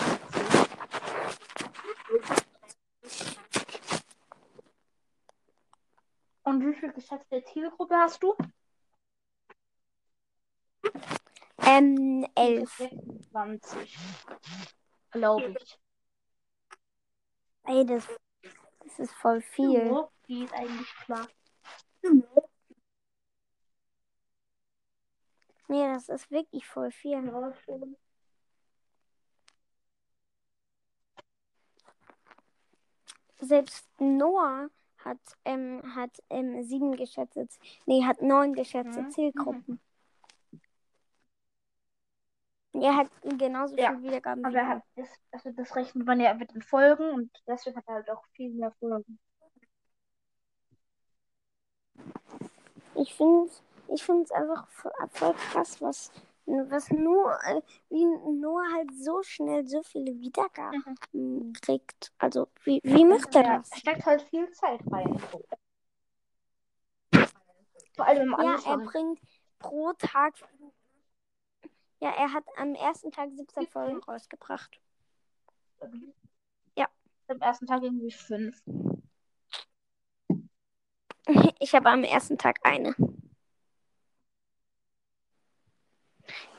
Und 6.44 6.66
wie 6.66 6.74
viel 6.74 6.92
geschätzte 6.92 7.42
Zielgruppe 7.46 7.96
hast 7.96 8.22
du? 8.22 8.36
Ähm, 11.66 12.28
11. 12.36 12.70
26. 12.78 13.98
Glaube 15.12 15.56
ich. 15.62 15.80
Ey, 17.66 17.86
das, 17.86 18.08
das 18.84 19.00
ist 19.00 19.14
voll 19.14 19.42
viel. 19.42 20.08
Die 20.28 20.44
ist 20.44 20.54
eigentlich 20.54 20.94
klar. 21.06 21.28
Nee, 25.68 25.88
das 25.94 26.10
ist 26.10 26.30
wirklich 26.30 26.66
voll 26.68 26.92
viel. 26.92 27.26
Ja, 27.26 27.54
schon. 27.66 27.96
Selbst 33.40 33.88
Noah 34.00 34.70
hat, 34.98 35.18
ähm, 35.46 35.82
hat 35.96 36.12
ähm, 36.30 36.64
sieben 36.64 36.96
geschätzte, 36.96 37.48
nee, 37.86 38.04
hat 38.04 38.22
neun 38.22 38.54
geschätzte 38.54 39.02
Mhm. 39.02 39.10
Zielgruppen. 39.12 39.80
Er 42.74 42.96
hat 42.96 43.08
genauso 43.24 43.76
Ja, 43.78 43.92
viel 43.92 44.04
Wiedergaben 44.04 44.46
Aber 44.46 44.58
er 44.58 44.68
hat 44.68 44.84
das, 44.96 45.08
also 45.32 45.52
das 45.52 45.76
rechnet 45.76 46.06
man 46.06 46.20
ja 46.20 46.34
mit 46.34 46.54
den 46.54 46.62
Folgen 46.62 47.10
und 47.12 47.32
deswegen 47.48 47.78
hat 47.78 47.88
er 47.88 47.96
halt 47.96 48.10
auch 48.10 48.24
viel 48.34 48.52
mehr 48.52 48.72
Folgen. 48.80 49.20
Ich 52.96 53.14
finde 53.14 53.46
es 53.46 53.62
ich 53.94 54.04
find's 54.04 54.32
einfach 54.32 54.68
voll, 54.70 55.34
krass, 55.34 55.82
was, 55.82 56.12
was 56.46 56.90
nur, 56.90 57.38
äh, 57.46 57.62
wie 57.90 58.06
Noah 58.06 58.66
halt 58.74 58.92
so 58.96 59.22
schnell 59.22 59.68
so 59.68 59.84
viele 59.84 60.20
Wiedergaben 60.20 61.54
kriegt. 61.62 62.12
Also, 62.18 62.48
wie, 62.64 62.80
wie 62.84 63.06
macht 63.06 63.36
er 63.36 63.44
Er 63.44 63.60
das? 63.60 63.70
steckt 63.78 64.06
halt 64.06 64.22
viel 64.24 64.50
Zeit 64.52 64.80
rein. 64.92 65.22
Vor 67.96 68.06
allem 68.08 68.34
im 68.34 68.40
Ja, 68.40 68.58
er 68.66 68.78
bringt 68.80 69.20
pro 69.60 69.94
Tag. 69.94 70.34
Ja, 72.04 72.10
er 72.18 72.34
hat 72.34 72.44
am 72.58 72.76
ersten 72.76 73.12
Tag 73.12 73.30
17 73.32 73.66
Folgen 73.68 74.04
rausgebracht. 74.04 74.78
Ja. 76.76 76.90
Am 77.30 77.40
ersten 77.40 77.66
Tag 77.66 77.82
irgendwie 77.82 78.12
fünf. 78.12 78.62
Ich 81.60 81.74
habe 81.74 81.90
am 81.90 82.04
ersten 82.04 82.38
Tag 82.38 82.60
eine. 82.64 82.94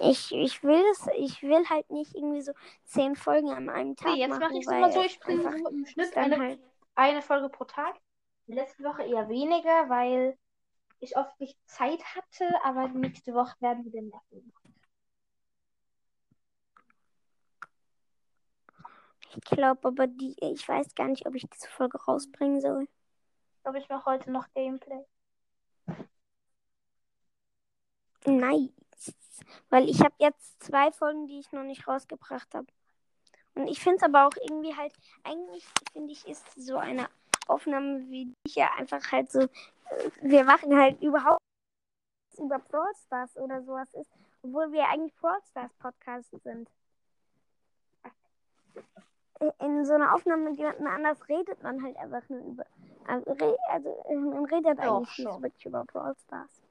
Ich, 0.01 0.33
ich 0.33 0.63
will 0.63 0.83
das, 0.89 1.07
ich 1.19 1.43
will 1.43 1.69
halt 1.69 1.91
nicht 1.91 2.15
irgendwie 2.15 2.41
so 2.41 2.53
zehn 2.85 3.15
Folgen 3.15 3.51
an 3.51 3.69
einem 3.69 3.97
Tag 3.97 4.13
Nee, 4.13 4.21
jetzt 4.21 4.31
machen, 4.31 4.41
mache 4.41 4.55
ich 4.55 4.67
es 4.67 4.73
immer 4.73 4.93
so, 4.93 5.03
ich 5.03 5.21
bringe 5.21 5.47
einfach 5.47 5.59
so 5.59 5.69
im 5.69 5.85
Schnitt 5.85 6.17
dann 6.17 6.33
eine, 6.33 6.43
halt 6.43 6.61
eine 6.95 7.21
Folge 7.21 7.51
pro 7.51 7.65
Tag. 7.65 7.95
Die 8.47 8.55
letzte 8.55 8.83
Woche 8.83 9.03
eher 9.03 9.29
weniger, 9.29 9.91
weil 9.91 10.39
ich 11.01 11.19
oft 11.19 11.39
nicht 11.39 11.59
Zeit 11.69 12.03
hatte, 12.15 12.49
aber 12.65 12.89
nächste 12.89 13.35
Woche 13.35 13.55
werden 13.61 13.85
wieder 13.85 14.01
mehr 14.01 14.23
Folgen. 14.31 14.51
Ich 19.37 19.41
glaube 19.45 19.89
aber 19.89 20.07
die, 20.07 20.37
ich 20.41 20.69
weiß 20.69 20.95
gar 20.95 21.09
nicht, 21.09 21.27
ob 21.27 21.35
ich 21.35 21.49
diese 21.49 21.69
Folge 21.69 21.99
rausbringen 21.99 22.61
soll. 22.61 22.85
Ich 22.85 23.63
glaube, 23.63 23.79
ich 23.79 23.89
mache 23.89 24.05
heute 24.05 24.31
noch 24.31 24.47
Gameplay. 24.55 25.05
Nice. 28.27 28.71
Weil 29.71 29.89
ich 29.89 30.01
habe 30.01 30.15
jetzt 30.19 30.63
zwei 30.63 30.93
Folgen, 30.93 31.27
die 31.27 31.41
ich 31.41 31.53
noch 31.53 31.65
nicht 31.65 31.87
rausgebracht 31.89 32.55
habe. 32.55 32.67
Und 33.55 33.69
ich 33.69 33.81
finde 33.81 33.99
es 33.99 34.03
aber 34.03 34.27
auch 34.27 34.37
irgendwie 34.49 34.75
halt, 34.75 34.93
eigentlich 35.23 35.65
finde 35.93 36.13
ich, 36.13 36.27
ist 36.27 36.45
so 36.57 36.77
eine 36.77 37.09
Aufnahme 37.47 38.01
wie 38.09 38.27
die 38.27 38.51
hier 38.51 38.73
einfach 38.75 39.13
halt 39.13 39.31
so, 39.31 39.41
äh, 39.41 39.49
wir 40.23 40.45
machen 40.45 40.77
halt 40.77 41.01
überhaupt 41.03 41.41
nichts 42.31 42.45
über 42.45 42.59
Brawl 42.59 42.93
Stars 43.07 43.37
oder 43.37 43.63
sowas 43.63 43.93
ist, 43.95 44.11
obwohl 44.43 44.73
wir 44.73 44.89
eigentlich 44.89 45.15
Brawl 45.17 45.41
Stars 45.51 45.73
Podcast 45.75 46.31
sind. 46.43 46.69
In 49.41 49.85
so 49.85 49.95
einer 49.95 50.15
Aufnahme 50.15 50.51
mit 50.51 50.59
jemandem 50.59 50.87
anders 50.87 51.29
redet 51.29 51.63
man 51.63 51.83
halt 51.83 51.97
einfach 51.97 52.27
nur 52.29 52.41
über, 52.41 52.65
also, 53.07 53.37
also 53.69 54.05
äh, 54.09 54.15
man 54.17 54.45
redet 54.47 54.79
Ja, 54.79 54.97
eigentlich 54.97 55.19
nicht 55.19 55.33
schon. 55.33 55.43
wirklich 55.43 55.67
über 55.67 55.85
Brawl 55.85 56.15
Stars. 56.17 56.63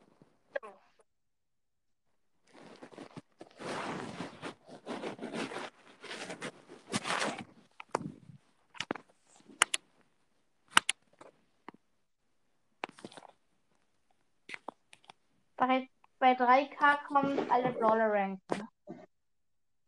Bei, 15.56 15.88
bei 16.20 16.34
3K 16.34 17.06
kommen 17.08 17.52
alle 17.52 17.72
Brawler 17.74 18.12
ranken. 18.12 18.68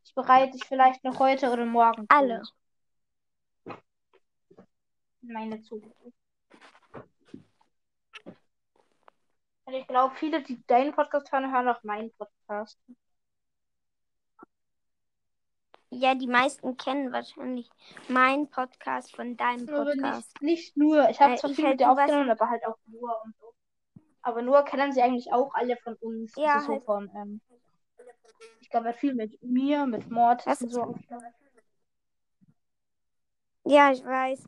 Ich 0.03 0.13
bereite 0.13 0.51
dich 0.53 0.65
vielleicht 0.65 1.03
noch 1.03 1.19
heute 1.19 1.51
oder 1.51 1.65
morgen. 1.65 2.05
Alle. 2.09 2.43
Meine 5.27 5.61
Zukunft. 5.61 5.95
Und 9.65 9.73
ich 9.73 9.87
glaube, 9.87 10.15
viele, 10.15 10.43
die 10.43 10.63
deinen 10.67 10.93
Podcast 10.93 11.31
hören, 11.31 11.51
hören 11.51 11.67
auch 11.67 11.83
meinen 11.83 12.11
Podcast. 12.13 12.79
Ja, 15.89 16.13
die 16.13 16.27
meisten 16.27 16.77
kennen 16.77 17.11
wahrscheinlich 17.11 17.69
meinen 18.07 18.49
Podcast 18.49 19.15
von 19.15 19.37
deinem 19.37 19.65
Podcast. 19.65 20.41
nicht, 20.41 20.41
nicht 20.41 20.77
nur. 20.77 21.09
Ich 21.09 21.19
habe 21.19 21.35
zwar 21.35 21.49
ich 21.49 21.55
viel 21.55 21.65
halt 21.65 21.73
mit 21.75 21.79
dir 21.79 21.91
aufgenommen, 21.91 22.29
aber 22.29 22.49
halt 22.49 22.65
auch 22.67 22.77
nur 22.85 23.21
und 23.23 23.35
so. 23.37 23.53
Aber 24.21 24.41
nur 24.41 24.63
kennen 24.63 24.91
sie 24.91 25.01
eigentlich 25.01 25.31
auch 25.31 25.53
alle 25.53 25.77
von 25.77 25.95
uns. 25.95 26.33
Ja, 26.35 26.55
also 26.55 26.65
so 26.65 26.73
halt. 26.73 26.83
von, 26.83 27.11
ähm, 27.15 27.41
ich 28.59 28.69
glaube, 28.69 28.93
viel 28.93 29.15
mit 29.15 29.41
mir, 29.41 29.85
mit 29.85 30.09
Mord 30.09 30.45
Das 30.45 30.61
und 30.61 30.69
so. 30.69 30.95
Ja, 33.63 33.91
ich 33.91 34.03
weiß. 34.03 34.47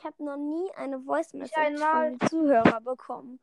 Ich 0.00 0.04
habe 0.04 0.24
noch 0.24 0.36
nie 0.36 0.70
eine 0.76 1.00
Voice 1.00 1.34
Message 1.34 1.80
von 1.80 2.18
Zuhörer 2.28 2.80
bekommen. 2.80 3.38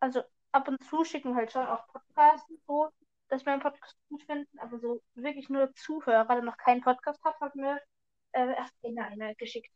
Also 0.00 0.22
ab 0.52 0.68
und 0.68 0.82
zu 0.84 1.04
schicken 1.04 1.34
halt 1.34 1.52
schon 1.52 1.66
auch 1.66 1.86
Podcasts 1.88 2.48
so, 2.66 2.90
dass 3.28 3.44
wir 3.44 3.52
einen 3.52 3.62
Podcast 3.62 3.96
gut 4.08 4.22
finden, 4.22 4.58
aber 4.58 4.78
so 4.78 5.02
wirklich 5.14 5.48
nur 5.48 5.72
Zuhörer, 5.74 6.26
der 6.26 6.42
noch 6.42 6.56
keinen 6.56 6.80
Podcast 6.80 7.22
hat, 7.24 7.38
hat 7.40 7.56
mir 7.56 7.80
äh, 8.32 8.54
erst 8.54 8.74
eine, 8.84 9.04
eine 9.06 9.34
geschickt. 9.34 9.72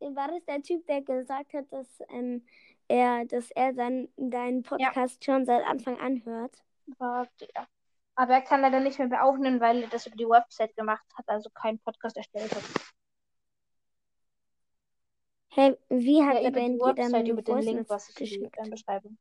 War 0.00 0.28
das 0.28 0.44
der 0.44 0.62
Typ, 0.62 0.86
der 0.86 1.02
gesagt 1.02 1.52
hat, 1.54 1.72
dass 1.72 2.00
ähm, 2.08 2.46
er, 2.86 3.24
dass 3.26 3.50
er 3.50 3.74
sein, 3.74 4.08
deinen 4.16 4.62
Podcast 4.62 5.24
schon 5.24 5.44
seit 5.44 5.64
Anfang 5.66 5.98
an 5.98 6.24
hört? 6.24 6.62
Warte, 6.98 7.48
ja. 7.54 7.66
Aber 8.18 8.34
er 8.34 8.42
kann 8.42 8.60
leider 8.60 8.80
nicht 8.80 8.98
mehr 8.98 9.24
aufnehmen, 9.24 9.60
weil 9.60 9.82
er 9.84 9.88
das 9.88 10.06
über 10.06 10.16
die 10.16 10.28
Website 10.28 10.74
gemacht 10.76 11.06
hat, 11.14 11.28
also 11.28 11.48
keinen 11.50 11.78
Podcast 11.78 12.16
erstellt 12.18 12.54
hat. 12.54 12.62
Hey, 15.50 15.76
wie 15.88 16.22
hat 16.24 16.34
Ja, 16.36 16.42
er 16.42 16.50
denn 16.50 16.74
die 16.74 16.80
Website, 16.80 17.28
über 17.28 17.42
den 17.42 17.60
Link, 17.60 17.88
was 17.88 18.04
Message 18.04 18.10
ist 18.10 18.20
in 18.32 18.40
geschickt? 18.40 18.56
der 18.58 18.70
Beschreibung. 18.70 19.18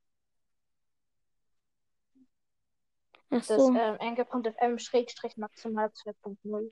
Ach 3.30 3.44
Das 3.48 3.48
so. 3.48 3.70
ähm, 3.76 3.98
anchor.fm 4.00 4.80
schrägstrich 4.80 5.38
maximal 5.38 5.92
2.0. 5.94 6.72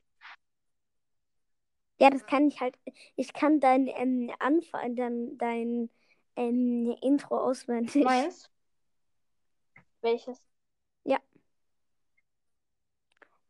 Ja, 1.99 2.09
das 2.09 2.25
kann 2.25 2.47
ich 2.47 2.59
halt. 2.59 2.77
Ich 3.15 3.33
kann 3.33 3.59
dein 3.59 3.87
ähm, 3.87 4.31
Anfang, 4.39 4.95
dann 4.95 5.37
dein 5.37 5.89
ähm, 6.35 6.95
Intro 7.01 7.37
auswendig. 7.37 8.03
Meins? 8.03 8.49
Welches? 10.01 10.39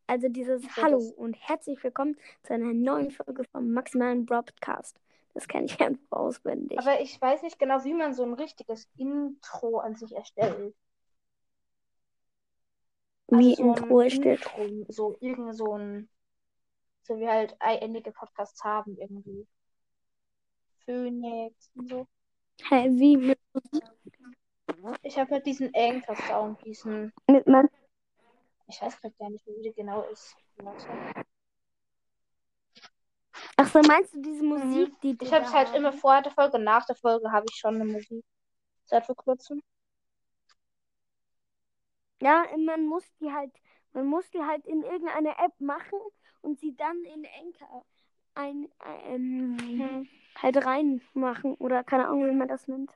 Also 0.07 0.29
dieses 0.29 0.63
Hallo 0.77 0.99
und 1.17 1.33
herzlich 1.33 1.83
willkommen 1.83 2.15
zu 2.43 2.53
einer 2.53 2.73
neuen 2.73 3.09
Folge 3.09 3.43
vom 3.45 3.73
Maximalen 3.73 4.27
Broadcast. 4.27 4.99
Das 5.33 5.47
kann 5.47 5.65
ich 5.65 5.79
einfach 5.81 6.11
auswendig. 6.11 6.77
Aber 6.77 7.01
ich 7.01 7.19
weiß 7.19 7.41
nicht 7.41 7.57
genau, 7.57 7.83
wie 7.83 7.93
man 7.95 8.13
so 8.13 8.23
ein 8.23 8.33
richtiges 8.33 8.87
Intro 8.97 9.79
an 9.79 9.95
sich 9.95 10.15
erstellt. 10.15 10.75
Wie 13.29 13.57
Also 13.57 13.63
so 13.63 13.63
Intro 13.63 13.99
erstellt. 14.01 14.45
Intro, 14.57 14.93
so 14.93 15.17
irgend 15.21 15.55
so 15.55 15.75
ein, 15.75 16.07
so 17.01 17.17
wie 17.17 17.27
halt 17.27 17.55
einige 17.59 18.11
Podcasts 18.11 18.63
haben 18.63 18.97
irgendwie. 18.99 19.47
Phoenix 20.85 21.71
und 21.73 21.89
so. 21.89 22.07
Hä, 22.69 22.89
wie 22.91 23.17
mit, 23.17 23.39
Ich 25.01 25.17
habe 25.17 25.31
halt 25.31 25.45
diesen 25.47 25.71
Anchor-Sound, 25.75 26.63
diesen, 26.63 27.11
mit 27.27 27.47
man, 27.47 27.69
ich 28.67 28.81
weiß 28.81 28.99
gerade 28.99 29.15
gar 29.19 29.29
nicht, 29.29 29.45
wie 29.47 29.61
der 29.63 29.73
genau 29.73 30.01
ist. 30.11 30.35
Ach 33.57 33.67
so, 33.67 33.81
meinst 33.81 34.13
du 34.13 34.21
diese 34.21 34.43
Musik, 34.43 34.99
die 35.01 35.17
die 35.17 35.25
Ich 35.25 35.31
habe 35.33 35.43
da 35.43 35.47
es 35.49 35.53
halt 35.53 35.75
immer 35.75 35.93
vor 35.93 36.21
der 36.21 36.31
Folge 36.31 36.57
und 36.57 36.63
nach 36.63 36.85
der 36.85 36.95
Folge 36.95 37.31
habe 37.31 37.45
ich 37.49 37.55
schon 37.55 37.75
eine 37.75 37.85
Musik. 37.85 38.23
Seit 38.85 39.05
vor 39.05 39.15
kurzem. 39.15 39.61
Ja, 42.21 42.45
man 42.57 42.85
muss 42.85 43.03
die 43.19 43.31
halt, 43.31 43.51
man 43.93 44.07
muss 44.07 44.29
die 44.31 44.39
halt 44.41 44.65
in 44.65 44.83
irgendeine 44.83 45.37
App 45.37 45.53
machen 45.59 45.99
und 46.41 46.59
sie 46.59 46.75
dann 46.75 47.03
in 47.03 47.25
Anchor 47.41 47.85
ein, 48.35 48.69
ähm, 49.07 49.57
Hm. 49.59 50.09
halt 50.41 50.65
reinmachen 50.65 51.55
oder 51.55 51.83
keine 51.83 52.07
Ahnung, 52.07 52.27
wie 52.27 52.35
man 52.35 52.47
das 52.47 52.67
nennt. 52.67 52.91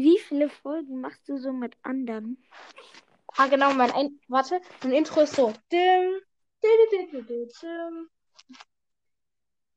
Wie 0.00 0.18
viele 0.18 0.48
Folgen 0.48 1.02
machst 1.02 1.28
du 1.28 1.36
so 1.36 1.52
mit 1.52 1.76
anderen? 1.82 2.42
Ah, 3.36 3.48
genau, 3.48 3.74
mein 3.74 3.90
ein 3.90 4.18
Warte, 4.28 4.62
mein 4.82 4.92
Intro 4.92 5.20
ist 5.20 5.34
so. 5.36 5.52
Dim, 5.70 6.20
dim, 6.62 7.26
dim. 7.26 8.08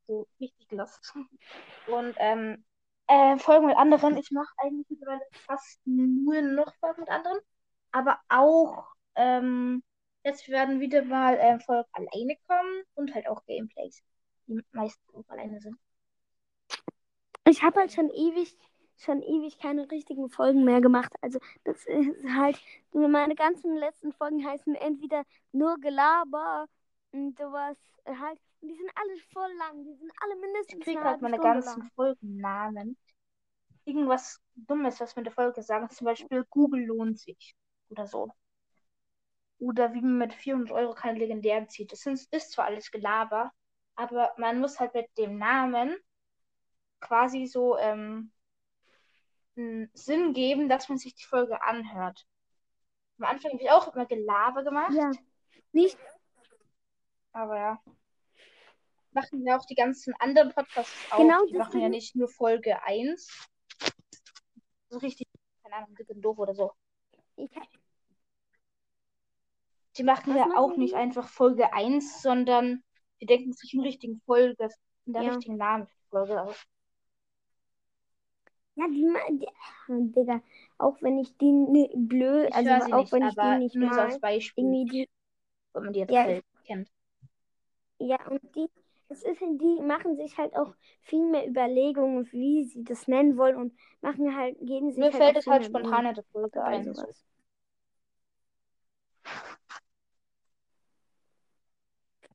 So, 0.07 0.25
richtig 0.39 0.71
lost. 0.71 1.13
Und, 1.87 2.15
ähm, 2.19 2.63
äh, 3.07 3.37
Folgen 3.37 3.67
mit 3.67 3.75
anderen. 3.75 4.15
Ich 4.15 4.31
mache 4.31 4.53
eigentlich 4.59 4.87
mittlerweile 4.89 5.25
fast 5.45 5.81
nur 5.85 6.41
noch 6.41 6.73
Folgen 6.75 7.01
mit 7.01 7.09
anderen. 7.09 7.39
Aber 7.91 8.17
auch, 8.29 8.85
ähm, 9.15 9.83
jetzt 10.23 10.47
werden 10.47 10.79
wieder 10.79 11.03
mal 11.03 11.37
ähm, 11.41 11.59
Folgen 11.59 11.89
alleine 11.91 12.37
kommen 12.47 12.83
und 12.95 13.13
halt 13.13 13.27
auch 13.27 13.45
Gameplays, 13.45 14.01
die 14.47 14.63
meistens 14.71 15.13
auch 15.13 15.27
alleine 15.27 15.59
sind. 15.59 15.77
Ich 17.45 17.61
habe 17.61 17.81
halt 17.81 17.91
schon 17.91 18.09
ewig, 18.09 18.57
schon 19.03 19.21
ewig 19.21 19.59
keine 19.59 19.89
richtigen 19.91 20.29
Folgen 20.29 20.63
mehr 20.63 20.81
gemacht. 20.81 21.13
Also 21.21 21.39
das 21.63 21.85
ist 21.85 22.09
halt, 22.35 22.59
meine 22.91 23.35
ganzen 23.35 23.75
letzten 23.75 24.13
Folgen 24.13 24.45
heißen 24.45 24.75
entweder 24.75 25.23
nur 25.51 25.79
Gelaber 25.79 26.67
und 27.11 27.37
sowas 27.37 27.77
halt. 28.05 28.39
Und 28.61 28.69
die 28.69 28.75
sind 28.75 28.91
alle 28.95 29.17
voll 29.33 29.51
lang. 29.57 29.83
Die 29.83 29.95
sind 29.95 30.11
alle 30.21 30.35
Ich 30.35 30.41
mindestens 30.41 30.83
kriege 30.83 30.99
eine 30.99 31.09
halt 31.09 31.21
meine 31.21 31.35
Stunde 31.35 31.53
ganzen 31.53 31.79
lang. 31.81 31.91
Folgennamen. 31.95 32.97
Irgendwas 33.85 34.41
Dummes, 34.55 34.99
was 34.99 35.15
wir 35.15 35.19
in 35.19 35.25
der 35.25 35.33
Folge 35.33 35.61
sagen. 35.61 35.89
Zum 35.89 36.05
Beispiel 36.05 36.45
Google 36.49 36.85
lohnt 36.85 37.19
sich. 37.19 37.55
Oder 37.89 38.07
so. 38.07 38.31
Oder 39.59 39.93
wie 39.93 40.01
man 40.01 40.17
mit 40.17 40.33
400 40.33 40.71
Euro 40.71 40.93
keine 40.93 41.19
Legendären 41.19 41.69
zieht. 41.69 41.91
Das 41.91 42.01
sind, 42.01 42.25
ist 42.31 42.51
zwar 42.51 42.65
alles 42.65 42.91
Gelaber, 42.91 43.51
aber 43.95 44.33
man 44.37 44.59
muss 44.59 44.79
halt 44.79 44.93
mit 44.93 45.07
dem 45.17 45.37
Namen 45.37 45.95
quasi 46.99 47.45
so 47.45 47.77
ähm, 47.77 48.31
Sinn 49.55 50.33
geben, 50.33 50.69
dass 50.69 50.89
man 50.89 50.97
sich 50.97 51.15
die 51.15 51.25
Folge 51.25 51.61
anhört. 51.61 52.25
Am 53.19 53.25
Anfang 53.25 53.51
habe 53.51 53.61
ich 53.61 53.69
auch 53.69 53.93
immer 53.93 54.05
Gelaber 54.05 54.63
gemacht. 54.63 54.93
Ja. 54.93 55.11
Nicht? 55.71 55.97
Aber 57.31 57.57
ja. 57.57 57.83
Machen 59.11 59.45
ja 59.45 59.57
auch 59.59 59.65
die 59.65 59.75
ganzen 59.75 60.15
anderen 60.15 60.51
Podcasts 60.53 61.11
auch. 61.11 61.17
Genau, 61.17 61.45
die 61.45 61.57
machen 61.57 61.79
ja 61.79 61.89
nicht 61.89 62.15
nur 62.15 62.27
Folge 62.27 62.81
1. 62.83 63.49
So 64.89 64.97
richtig, 64.97 65.27
keine 65.63 65.75
Ahnung, 65.75 65.95
dick 65.95 66.09
und 66.09 66.21
doof 66.21 66.39
oder 66.39 66.55
so. 66.55 66.71
Die 69.97 70.03
machen 70.03 70.35
ja 70.35 70.57
auch 70.57 70.75
nicht 70.75 70.95
einfach 70.95 71.29
Folge 71.29 71.71
1, 71.73 72.23
sondern 72.23 72.83
die 73.21 73.27
denken 73.27 73.53
sich 73.53 73.73
einen 73.73 73.83
richtigen 73.83 74.19
Folge, 74.21 74.69
einen 75.05 75.15
Ja. 75.15 75.29
richtigen 75.29 75.57
Namen 75.57 75.85
für 75.85 75.95
die 75.95 76.09
Folge 76.09 76.41
aus. 76.41 76.65
Ja, 78.75 78.87
die, 78.87 79.07
die, 79.37 79.47
ah, 79.47 79.87
Digga, 79.89 80.41
auch 80.77 81.01
wenn 81.01 81.17
ich 81.19 81.35
die 81.37 81.51
ne, 81.51 81.89
blöd, 81.95 82.49
Ich 82.49 82.55
also 82.55 82.95
auch 82.95 82.99
nicht, 82.99 83.13
wenn 83.13 83.27
ich 83.27 83.35
die 83.35 83.57
nicht 83.59 83.75
nur 83.75 83.89
mag, 83.89 84.21
Beispiel, 84.21 84.63
irgendwie 84.63 84.85
die, 84.85 85.09
wenn 85.73 85.83
man 85.83 85.93
die 85.93 85.99
jetzt 85.99 86.11
Ja, 86.11 86.23
kennt- 86.23 86.43
kennt. 86.65 86.89
Ja, 87.99 88.17
und 88.29 88.41
die, 88.55 88.67
es 89.09 89.23
ist, 89.23 89.39
die 89.39 89.81
machen 89.81 90.17
sich 90.17 90.37
halt 90.37 90.55
auch 90.55 90.73
viel 91.01 91.25
mehr 91.25 91.47
Überlegungen, 91.47 92.29
wie 92.31 92.63
sie 92.65 92.83
das 92.83 93.07
nennen 93.07 93.37
wollen 93.37 93.55
und 93.55 93.73
machen 94.01 94.35
halt, 94.35 94.57
geben 94.59 94.91
sich 94.91 94.99
Mir 94.99 95.13
halt 95.13 95.21
fällt 95.23 95.37
es 95.37 95.47
halt 95.47 95.65
spontan 95.65 96.05
in 96.07 96.15
der 96.15 96.23
Folge 96.31 96.63
ein. 96.63 96.93
Sowas. 96.93 97.23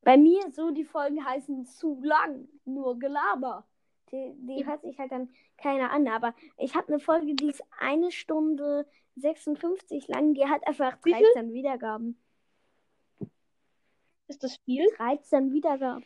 Bei 0.02 0.16
mir 0.16 0.50
so 0.52 0.70
die 0.70 0.84
Folgen 0.84 1.22
heißen 1.22 1.66
zu 1.66 2.00
lang, 2.02 2.48
nur 2.64 2.98
Gelaber. 2.98 3.66
Die, 4.12 4.34
die 4.36 4.66
hört 4.66 4.82
sich 4.82 4.98
halt 4.98 5.12
dann 5.12 5.28
keiner 5.56 5.90
an, 5.90 6.08
aber 6.08 6.34
ich 6.56 6.74
habe 6.74 6.88
eine 6.88 7.00
Folge, 7.00 7.34
die 7.34 7.50
ist 7.50 7.62
eine 7.78 8.10
Stunde 8.10 8.86
56 9.16 10.08
lang, 10.08 10.34
die 10.34 10.46
hat 10.46 10.66
einfach 10.66 10.96
Wie 11.04 11.14
viel? 11.14 11.26
13 11.34 11.52
Wiedergaben. 11.52 12.18
Ist 14.28 14.44
das 14.44 14.56
viel? 14.58 14.86
13 14.96 15.52
Wiedergaben. 15.52 16.04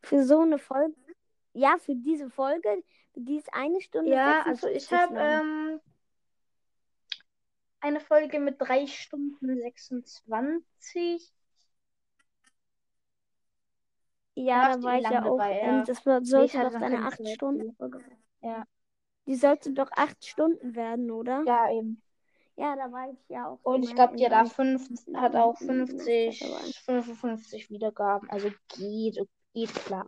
Für 0.00 0.24
so 0.24 0.40
eine 0.40 0.58
Folge. 0.58 0.94
Ja, 1.54 1.76
für 1.78 1.94
diese 1.94 2.30
Folge, 2.30 2.82
die 3.14 3.36
ist 3.36 3.52
eine 3.52 3.80
Stunde 3.80 4.10
Ja, 4.10 4.42
also 4.42 4.68
ich 4.68 4.86
56 4.86 4.92
habe 4.92 5.18
ähm, 5.18 5.80
eine 7.80 8.00
Folge 8.00 8.40
mit 8.40 8.56
3 8.58 8.86
Stunden 8.86 9.60
26. 9.60 11.32
ja, 14.44 14.76
da 14.76 14.82
war 14.82 14.98
ich 14.98 15.08
ja 15.08 15.24
auch. 15.24 15.40
ähm, 15.42 15.76
ja. 15.78 15.84
das 15.84 16.02
sollte 16.02 16.58
hatte 16.58 16.64
doch 16.66 16.72
dann 16.72 16.80
deine 16.82 16.94
keine 16.96 17.06
8 17.08 17.16
Zeit 17.18 17.28
Stunden 17.34 17.70
für. 17.70 17.76
Folge 17.76 18.00
sein. 18.00 18.24
Ja. 18.42 18.64
Die 19.26 19.34
sollte 19.36 19.72
doch 19.72 19.90
8 19.92 20.24
Stunden 20.24 20.74
werden, 20.74 21.10
oder? 21.10 21.42
Ja, 21.46 21.70
eben. 21.70 22.02
Ja, 22.56 22.76
da 22.76 22.92
war 22.92 23.10
ich 23.10 23.18
ja 23.28 23.48
auch. 23.48 23.58
Und 23.62 23.82
ich 23.84 23.94
glaube, 23.94 24.16
die 24.16 24.28
hat, 24.28 24.48
fünf, 24.50 24.88
hat 25.14 25.34
auch 25.36 25.60
in 25.60 25.70
einem 25.70 25.86
50, 25.86 26.38
Semester 26.38 26.48
dabei. 26.48 27.02
55 27.02 27.70
Wiedergaben. 27.70 28.30
Also 28.30 28.50
geht, 28.76 29.18
geht 29.54 29.74
klar. 29.74 30.06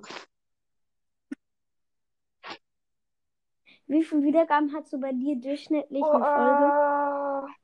Wie 3.86 4.02
viele 4.02 4.22
Wiedergaben 4.22 4.72
hast 4.74 4.92
du 4.92 5.00
bei 5.00 5.12
dir 5.12 5.36
durchschnittlich 5.36 6.02
Oh, 6.02 6.10
eine 6.10 6.24
Folge? 6.24 7.54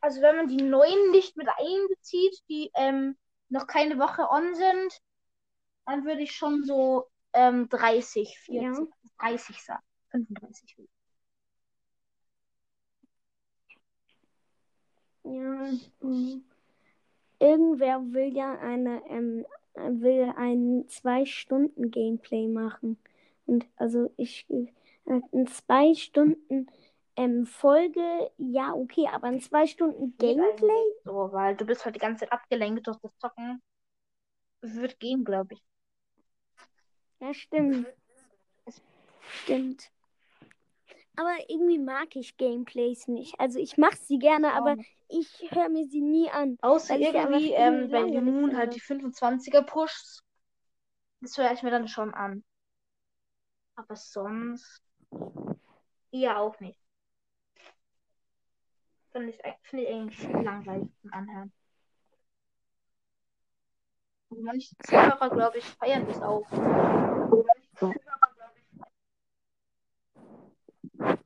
also 0.00 0.20
wenn 0.22 0.36
man 0.36 0.48
die 0.48 0.62
neuen 0.62 1.10
nicht 1.10 1.36
mit 1.36 1.48
einbezieht, 1.48 2.40
die 2.48 2.70
ähm, 2.74 3.16
noch 3.48 3.66
keine 3.66 3.98
Woche 3.98 4.28
on 4.30 4.54
sind, 4.54 5.00
dann 5.88 6.04
würde 6.04 6.22
ich 6.22 6.32
schon 6.32 6.64
so 6.64 7.06
ähm, 7.32 7.68
30, 7.68 8.38
40, 8.38 8.62
Ja. 8.62 8.86
30 9.18 9.62
sagen. 9.62 9.82
35. 10.10 10.76
Ja. 15.24 15.70
mhm. 16.00 16.44
Irgendwer 17.40 18.00
will 18.12 18.36
ja 18.36 18.58
eine, 18.58 19.02
ähm, 19.08 19.46
will 19.74 20.32
ein 20.36 20.84
zwei 20.88 21.24
Stunden 21.24 21.90
Gameplay 21.90 22.48
machen. 22.48 22.98
Und 23.46 23.66
also 23.76 24.10
ich 24.16 24.46
äh, 24.50 24.66
ein 25.06 25.46
zwei 25.46 25.94
Stunden 25.94 26.66
ähm, 27.16 27.46
Folge, 27.46 28.30
ja, 28.36 28.74
okay, 28.74 29.08
aber 29.10 29.28
ein 29.28 29.40
zwei 29.40 29.66
Stunden 29.66 30.16
Gameplay? 30.18 30.84
So, 31.04 31.32
weil 31.32 31.56
du 31.56 31.64
bist 31.64 31.84
halt 31.84 31.94
die 31.94 32.00
ganze 32.00 32.20
Zeit 32.20 32.32
abgelenkt 32.32 32.86
durch 32.86 32.98
das 32.98 33.16
Zocken. 33.18 33.62
Wird 34.60 34.98
gehen, 34.98 35.24
glaube 35.24 35.54
ich. 35.54 35.62
Ja, 37.20 37.34
stimmt. 37.34 37.86
Stimmt. 39.42 39.90
Aber 41.16 41.34
irgendwie 41.48 41.78
mag 41.78 42.14
ich 42.14 42.36
Gameplays 42.36 43.08
nicht. 43.08 43.38
Also 43.40 43.58
ich 43.58 43.76
mache 43.76 43.96
sie 43.96 44.18
gerne, 44.18 44.52
aber 44.52 44.76
ich 45.08 45.50
höre 45.50 45.68
mir 45.68 45.84
sie 45.86 46.00
nie 46.00 46.30
an. 46.30 46.56
Außer 46.62 46.96
irgendwie, 46.96 47.52
ähm, 47.52 47.90
wenn 47.90 48.12
die 48.12 48.20
Moon 48.20 48.56
halt 48.56 48.74
die 48.74 48.80
25er 48.80 49.62
pusht. 49.62 50.22
Das 51.20 51.36
höre 51.36 51.52
ich 51.52 51.62
mir 51.64 51.72
dann 51.72 51.88
schon 51.88 52.14
an. 52.14 52.44
Aber 53.74 53.96
sonst 53.96 54.80
eher 56.12 56.38
auch 56.38 56.58
nicht. 56.60 56.78
Finde 59.10 59.30
ich, 59.30 59.40
finde 59.62 59.84
ich 59.84 59.90
eigentlich 59.90 60.44
langweilig 60.44 60.88
zum 61.00 61.12
Anhören. 61.12 61.52
Und 64.28 64.42
manche 64.42 64.76
Zuhörer, 64.84 65.30
glaube 65.30 65.58
ich, 65.58 65.64
feiern 65.64 66.06
das 66.06 66.20
auch. 66.20 66.46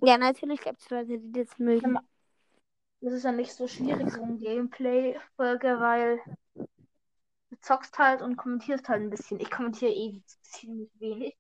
Ja, 0.01 0.19
natürlich 0.19 0.61
gibt 0.61 0.81
es 0.81 0.91
Leute, 0.91 1.19
die 1.19 1.33
das 1.33 1.59
mögen. 1.59 1.99
Das 3.01 3.13
ist 3.15 3.25
ja 3.25 3.33
nicht 3.33 3.53
so 3.55 3.67
schwierig, 3.69 4.11
so 4.11 4.23
ein 4.23 4.39
Gameplay-Folge, 4.39 5.77
weil 5.81 6.21
du 7.51 7.57
zockst 7.61 7.99
halt 7.99 8.21
und 8.21 8.37
kommentierst 8.37 8.89
halt 8.89 9.01
ein 9.03 9.11
bisschen. 9.11 9.39
Ich 9.41 9.51
kommentiere 9.51 9.93
eh 9.93 10.23
ziemlich 10.43 10.91
wenig. 10.99 11.37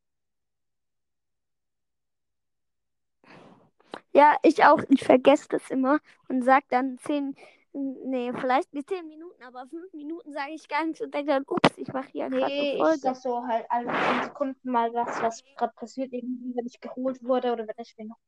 Ja, 4.13 4.37
ich 4.43 4.65
auch. 4.65 4.81
Ich 4.89 5.05
vergesse 5.05 5.49
das 5.49 5.71
immer 5.71 5.99
und 6.29 6.43
sag 6.43 6.65
dann 6.69 6.99
zehn, 6.99 7.35
nee, 7.73 8.33
vielleicht 8.33 8.73
nicht 8.75 8.89
zehn 8.89 9.07
Minuten, 9.07 9.43
aber 9.43 9.67
fünf 9.67 9.93
Minuten 9.93 10.33
sage 10.33 10.53
ich 10.53 10.69
gar 10.69 10.85
nichts 10.85 11.01
und 11.01 11.13
denke 11.15 11.33
dann, 11.33 11.45
ups, 11.47 11.77
ich 11.77 11.93
mache 11.93 12.09
hier 12.09 12.29
gerade 12.29 12.47
Nee, 12.47 12.81
eine 12.81 12.95
ich 12.95 13.01
sag 13.01 13.17
so 13.17 13.47
halt 13.47 13.67
alle 13.71 13.87
10 13.87 14.23
Sekunden 14.25 14.71
mal 14.71 14.93
was, 14.93 15.23
was 15.23 15.43
gerade 15.57 15.73
passiert, 15.75 16.13
irgendwie, 16.13 16.55
wenn 16.57 16.67
ich 16.67 16.81
geholt 16.81 17.23
wurde 17.23 17.53
oder 17.53 17.67
wenn 17.67 17.75
ich 17.79 17.97
wen 17.97 18.09
noch 18.09 18.19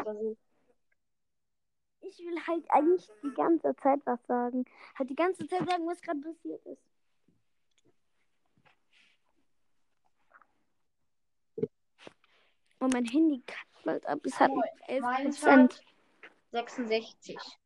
oder 0.00 0.14
so. 0.14 0.36
Ich 2.02 2.18
will 2.20 2.46
halt 2.46 2.64
eigentlich 2.70 3.08
die 3.22 3.34
ganze 3.34 3.76
Zeit 3.76 4.00
was 4.04 4.24
sagen. 4.26 4.64
Halt 4.98 5.10
die 5.10 5.14
ganze 5.14 5.46
Zeit 5.46 5.68
sagen, 5.68 5.86
was 5.86 6.00
gerade 6.00 6.20
passiert 6.20 6.64
ist. 6.66 6.82
Und 12.78 12.94
mein 12.94 13.04
Handy 13.04 13.42
kackt 13.46 13.84
bald 13.84 14.06
ab. 14.06 14.20
Es 14.24 14.40
hat 14.40 14.50
noch 14.50 14.64
11 14.88 15.02
Meins 15.02 15.40
Prozent. 15.40 15.74
hat 15.74 15.82
66. 16.52 17.59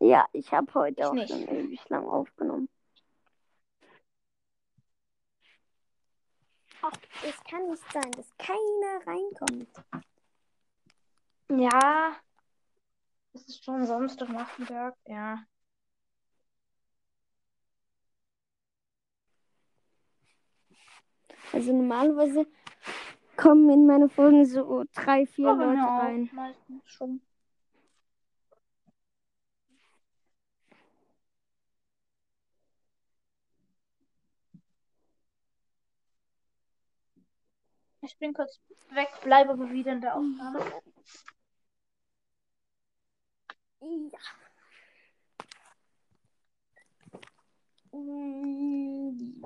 Ja, 0.00 0.26
ich 0.32 0.50
habe 0.52 0.72
heute 0.74 1.00
Ich 1.00 1.06
auch 1.06 1.12
nicht. 1.12 1.28
schon 1.30 1.46
ewig 1.46 1.88
lang 1.90 2.06
aufgenommen. 2.06 2.68
Ach, 6.80 6.92
es 7.22 7.44
kann 7.44 7.68
nicht 7.68 7.92
sein, 7.92 8.10
dass 8.12 8.26
keiner 8.38 9.06
reinkommt. 9.06 9.68
Ja. 11.50 12.16
Es 13.34 13.46
ist 13.46 13.62
schon 13.62 13.84
Samstagnachmittag, 13.84 14.94
ja. 15.06 15.44
Also 21.52 21.72
normalerweise 21.72 22.46
kommen 23.36 23.68
in 23.68 23.86
meine 23.86 24.08
Folgen 24.08 24.46
so 24.46 24.84
drei, 24.94 25.26
vier 25.26 25.50
Aber 25.50 25.66
Leute 25.66 25.82
auch 25.82 25.98
rein. 25.98 26.30
Meistens 26.32 26.82
schon. 26.86 27.20
Ich 38.10 38.18
bin 38.18 38.34
kurz 38.34 38.58
weg, 38.90 39.08
bleibe 39.22 39.50
aber 39.52 39.70
wieder 39.70 39.92
in 39.92 40.00
der 40.00 40.16
Aufnahme. 40.16 40.58
Ja. 43.80 44.18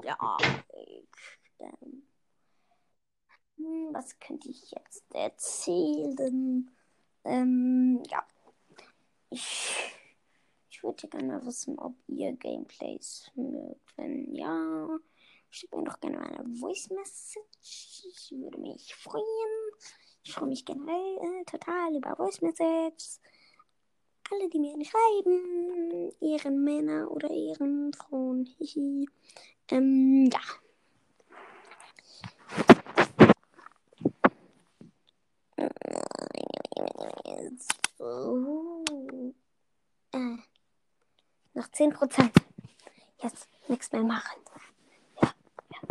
Ja. 0.03 0.38
Hm, 3.59 3.90
was 3.92 4.18
könnte 4.18 4.48
ich 4.48 4.70
jetzt 4.70 5.14
erzählen? 5.14 6.70
Ähm, 7.24 8.03
ja. 8.09 8.27
Ich, 9.29 9.94
ich 10.70 10.83
würde 10.83 11.07
gerne 11.09 11.44
wissen, 11.44 11.79
ob 11.79 11.94
ihr 12.07 12.33
Gameplays 12.33 13.31
mögt. 13.35 13.96
Wenn 13.98 14.35
ja, 14.35 14.88
schickt 15.55 15.75
mir 15.75 15.85
doch 15.85 16.01
gerne 16.01 16.19
mal 16.19 16.27
eine 16.27 16.55
Voice 16.57 16.90
Message. 16.90 18.05
Ich 18.07 18.33
würde 18.33 18.59
mich 18.59 18.95
freuen. 18.95 19.25
Ich 20.23 20.33
freue 20.33 20.49
mich 20.49 20.64
generell 20.64 21.19
äh, 21.19 21.45
total 21.45 21.95
über 21.95 22.17
Voice 22.17 22.40
Messages 22.40 23.21
alle, 24.31 24.49
die 24.49 24.59
mir 24.59 24.85
schreiben, 24.85 26.12
ihren 26.21 26.64
Männer 26.64 27.11
oder 27.11 27.31
ihren 27.31 27.93
Frauen. 27.93 28.47
Hihi. 28.59 29.09
Ähm, 29.71 30.31
ja. 30.33 30.40
So. 37.99 38.85
Äh, 40.12 40.37
noch 41.55 41.69
10%. 41.69 42.31
Jetzt 43.23 43.49
nichts 43.69 43.93
mehr 43.93 44.03
machen. 44.03 44.40
Ja, 45.23 45.35
ja, 45.71 45.79
ja. 45.85 45.90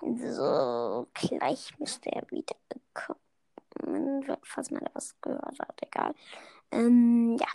So, 0.00 1.06
gleich 1.14 1.78
müsste 1.78 2.12
er 2.12 2.30
wieder 2.30 2.56
kommen, 2.92 4.24
falls 4.42 4.70
man 4.70 4.84
da 4.84 4.90
was 4.94 5.18
gehört 5.20 5.58
hat, 5.58 5.82
egal. 5.82 6.14
Ähm, 6.70 7.38
ja. 7.40 7.46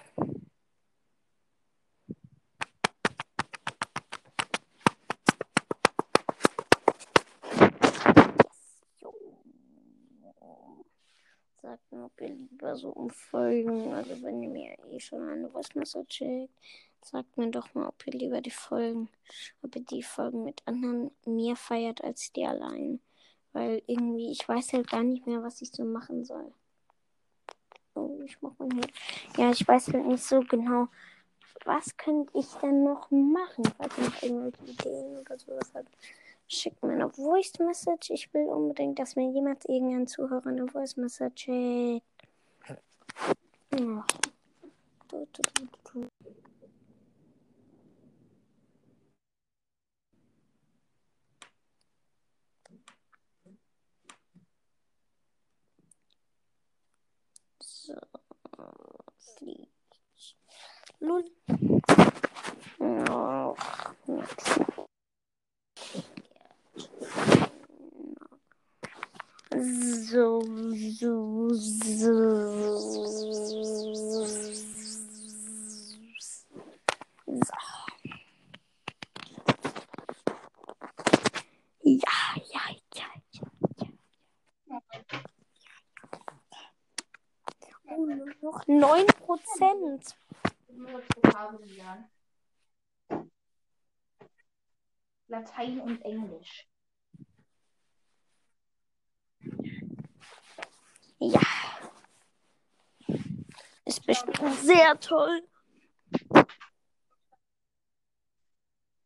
Sagt 11.62 11.92
mir, 11.92 12.06
ob 12.06 12.22
ihr 12.22 12.30
lieber 12.30 12.76
so 12.76 12.90
umfolgen, 12.90 13.94
also 13.94 14.22
wenn 14.24 14.42
ihr 14.42 14.50
mir 14.50 14.78
eh 14.90 15.00
schon 15.00 15.28
eine 15.28 15.50
Voice 15.50 15.76
Message 15.76 16.16
schickt, 16.18 16.60
sagt 17.06 17.38
mir 17.38 17.50
doch 17.52 17.74
mal, 17.74 17.88
ob 17.88 18.06
ihr 18.06 18.14
lieber 18.14 18.42
die 18.42 18.52
Folgen, 18.52 19.10
ob 19.62 19.76
ihr 19.76 19.84
die 19.84 20.04
Folgen 20.04 20.44
mit 20.44 20.62
anderen 20.66 21.12
mehr 21.26 21.56
feiert 21.56 22.04
als 22.04 22.32
die 22.32 22.46
allein. 22.46 23.00
Weil 23.54 23.82
irgendwie, 23.88 24.32
ich 24.32 24.48
weiß 24.48 24.74
halt 24.74 24.90
gar 24.90 25.04
nicht 25.04 25.26
mehr, 25.26 25.42
was 25.42 25.62
ich 25.62 25.72
so 25.72 25.84
machen 25.84 26.26
soll. 26.26 26.54
Oh, 27.96 28.20
ich 28.26 28.42
mach 28.42 28.58
mal 28.60 28.70
hier. 28.72 28.88
Ja, 29.38 29.52
ich 29.52 29.68
weiß 29.68 29.94
halt 29.94 30.06
nicht 30.06 30.24
so 30.24 30.42
genau, 30.42 30.88
was 31.66 31.98
könnte 31.98 32.32
ich 32.38 32.48
denn 32.62 32.84
noch 32.84 33.10
machen, 33.10 33.64
falls 33.78 33.98
ihr 33.98 34.04
noch 34.04 34.22
irgendwelche 34.22 34.72
Ideen 34.72 35.18
oder 35.18 35.40
sowas 35.40 35.72
habt. 35.74 35.90
Schickt 36.48 36.82
mir 36.84 36.94
eine 36.94 37.10
Voice 37.10 37.60
Message. 37.60 38.12
Ich 38.12 38.34
will 38.34 38.46
unbedingt, 38.46 39.00
dass 39.00 39.16
mir 39.16 39.30
jemals 39.32 39.66
irgendein 39.66 40.08
Zuhörer 40.08 40.48
eine 40.48 40.68
Voice 40.68 40.96
Message 40.96 41.44
schickt. 41.44 42.06
Ja. 43.74 44.06
Du, 45.10 45.28
du, 45.32 45.42
du, 45.94 46.08
So. 57.88 57.96
Nun. 61.00 61.24
Ach, 62.82 63.94
so, 70.10 70.42
so, 71.00 71.54
so. 71.54 72.10
So. 77.28 77.54
Ja. 81.84 82.27
Nur 88.16 88.34
noch 88.42 88.68
9 88.68 89.06
Prozent. 89.08 90.18
Latein 95.28 95.82
und 95.82 96.02
Englisch. 96.04 96.68
Ja. 101.20 101.42
Ist 103.86 104.06
bestimmt 104.06 104.56
sehr 104.60 105.00
toll. 105.00 105.42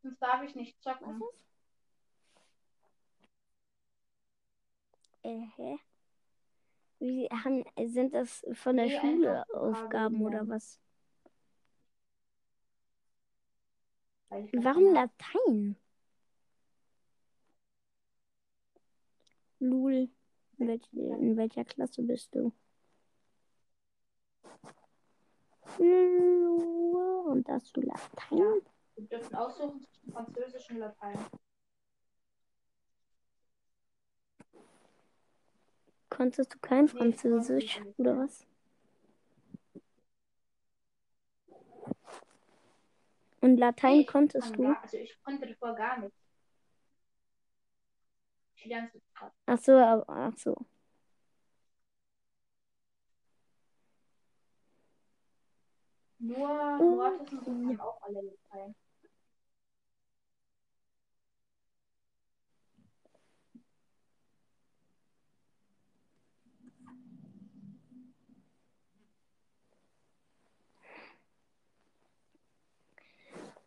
Sonst 0.02 0.20
darf 0.20 0.44
ich 0.44 0.56
nicht 0.56 0.82
zocken. 0.82 1.22
Äh, 5.24 5.46
hä? 5.56 5.80
Wie 7.02 7.28
haben, 7.30 7.66
sind 7.88 8.14
das 8.14 8.46
von 8.54 8.78
der 8.78 8.86
Nee, 8.86 9.00
Schule 9.00 9.44
Aufgaben 9.56 10.20
Vokabeln 10.20 10.22
oder 10.22 10.48
was? 10.48 10.80
Warum 14.30 14.94
Latein? 14.94 15.76
Lul. 19.60 20.10
In, 20.60 20.68
welch, 20.68 20.88
in 20.94 21.38
welcher 21.38 21.66
Klasse 21.66 22.04
bist 22.04 22.36
du? 22.36 22.54
Und 25.80 27.50
hast 27.50 27.76
du 27.76 27.82
Latein? 27.82 28.38
Ja. 28.38 28.54
Wir 28.96 29.08
dürfen 29.08 29.36
aussuchen 29.36 29.82
zwischen 29.82 30.12
Französisch 30.12 30.70
und 30.70 30.78
Latein. 30.78 31.18
Konntest 36.22 36.54
du 36.54 36.60
kein 36.60 36.88
Französisch 36.88 37.82
oder 37.98 38.16
was? 38.16 38.46
Und 43.40 43.58
Latein 43.58 44.06
konntest 44.06 44.56
du? 44.56 44.68
Also 44.68 44.98
ich 44.98 45.18
konnte 45.24 45.48
davor 45.48 45.74
gar 45.74 45.98
nicht. 45.98 46.14
Ich 48.54 48.66
lerne 48.66 48.86
es 48.90 48.94
jetzt 48.94 49.16
gerade. 49.16 49.32
Ach 49.48 49.58
so, 49.58 49.72
aber- 49.72 50.06
ach 50.08 50.38
so. 50.38 50.56
Nur 56.20 56.78
Mhm. 56.78 56.96
Mortis 56.98 57.48
und 57.48 57.80
auch 57.80 58.00
alle 58.04 58.22
Latein. 58.22 58.76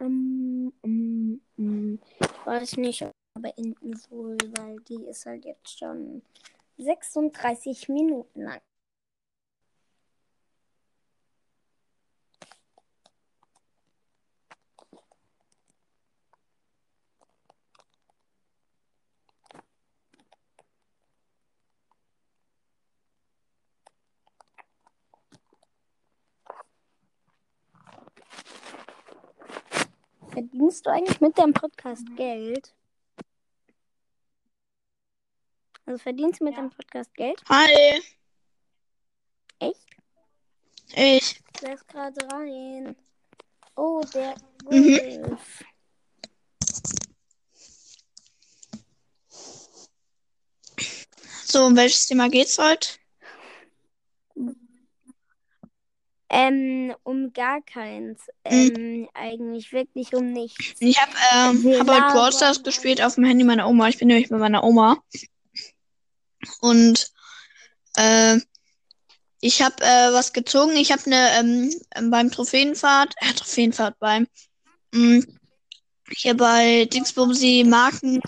Ähm, 0.05 0.73
ähm, 0.83 1.41
ähm, 1.59 1.99
ich 2.21 2.47
weiß 2.47 2.77
nicht, 2.77 3.03
ob 3.03 3.11
ich 3.37 3.43
beenden 3.43 3.97
soll, 3.97 4.37
weil 4.59 4.77
die 4.81 5.03
ist 5.07 5.25
halt 5.25 5.45
jetzt 5.47 5.79
schon 5.79 6.23
36 6.77 7.89
Minuten 7.89 8.43
lang. 8.43 8.61
Verdienst 30.55 30.87
du 30.87 30.91
eigentlich 30.91 31.21
mit 31.21 31.37
deinem 31.37 31.53
Podcast 31.53 32.05
Geld? 32.15 32.73
Also 35.85 35.99
verdienst 35.99 36.39
du 36.39 36.45
mit 36.45 36.55
Ja. 36.55 36.61
deinem 36.61 36.71
Podcast 36.71 37.13
Geld? 37.17 37.43
Hi, 37.49 38.01
Echt? 39.59 39.87
ich. 40.95 41.41
Der 41.61 41.75
ist 41.75 41.89
gerade 41.89 42.25
rein. 42.33 42.95
Oh, 43.75 44.01
der 44.15 44.37
Mhm. 44.71 45.27
Wolf. 45.27 45.65
So, 51.45 51.65
um 51.67 51.77
welches 51.77 52.07
Thema 52.07 52.29
geht's 52.29 52.59
heute? 52.59 52.89
Ähm, 56.37 56.93
um 57.05 57.33
gar 57.33 57.63
keins. 57.63 58.21
Ähm, 58.45 59.09
eigentlich 59.15 59.73
wirklich 59.73 60.17
um 60.17 60.33
nichts. 60.33 60.75
Ich 60.81 61.01
habe 61.01 61.13
ähm, 61.33 61.63
Wir 61.63 61.79
hab 61.79 61.89
heute 61.89 62.13
Brawl 62.13 62.33
Stars 62.33 62.61
gespielt 62.65 63.01
auf 63.01 63.15
dem 63.15 63.23
Handy 63.23 63.45
meiner 63.45 63.69
Oma. 63.69 63.87
Ich 63.89 63.99
bin 63.99 64.09
nämlich 64.09 64.31
bei 64.31 64.39
meiner 64.39 64.65
Oma. 64.65 64.99
Und 66.61 67.09
äh, 67.95 68.41
ich 69.41 69.63
habe 69.63 69.77
äh, 69.85 70.13
was 70.13 70.33
gezogen. 70.33 70.75
Ich 70.77 70.91
habe 70.91 71.03
eine 71.07 71.39
ähm, 71.39 72.11
beim 72.11 72.33
Trophäenfahrt, 72.33 73.15
äh, 73.19 73.33
Trophäenfahrt 73.35 74.01
beim 74.01 74.27
mh, 74.93 75.23
hier 76.17 76.37
bei 76.37 76.87
Dingsbumsi 76.87 77.65
Marken. 77.65 78.21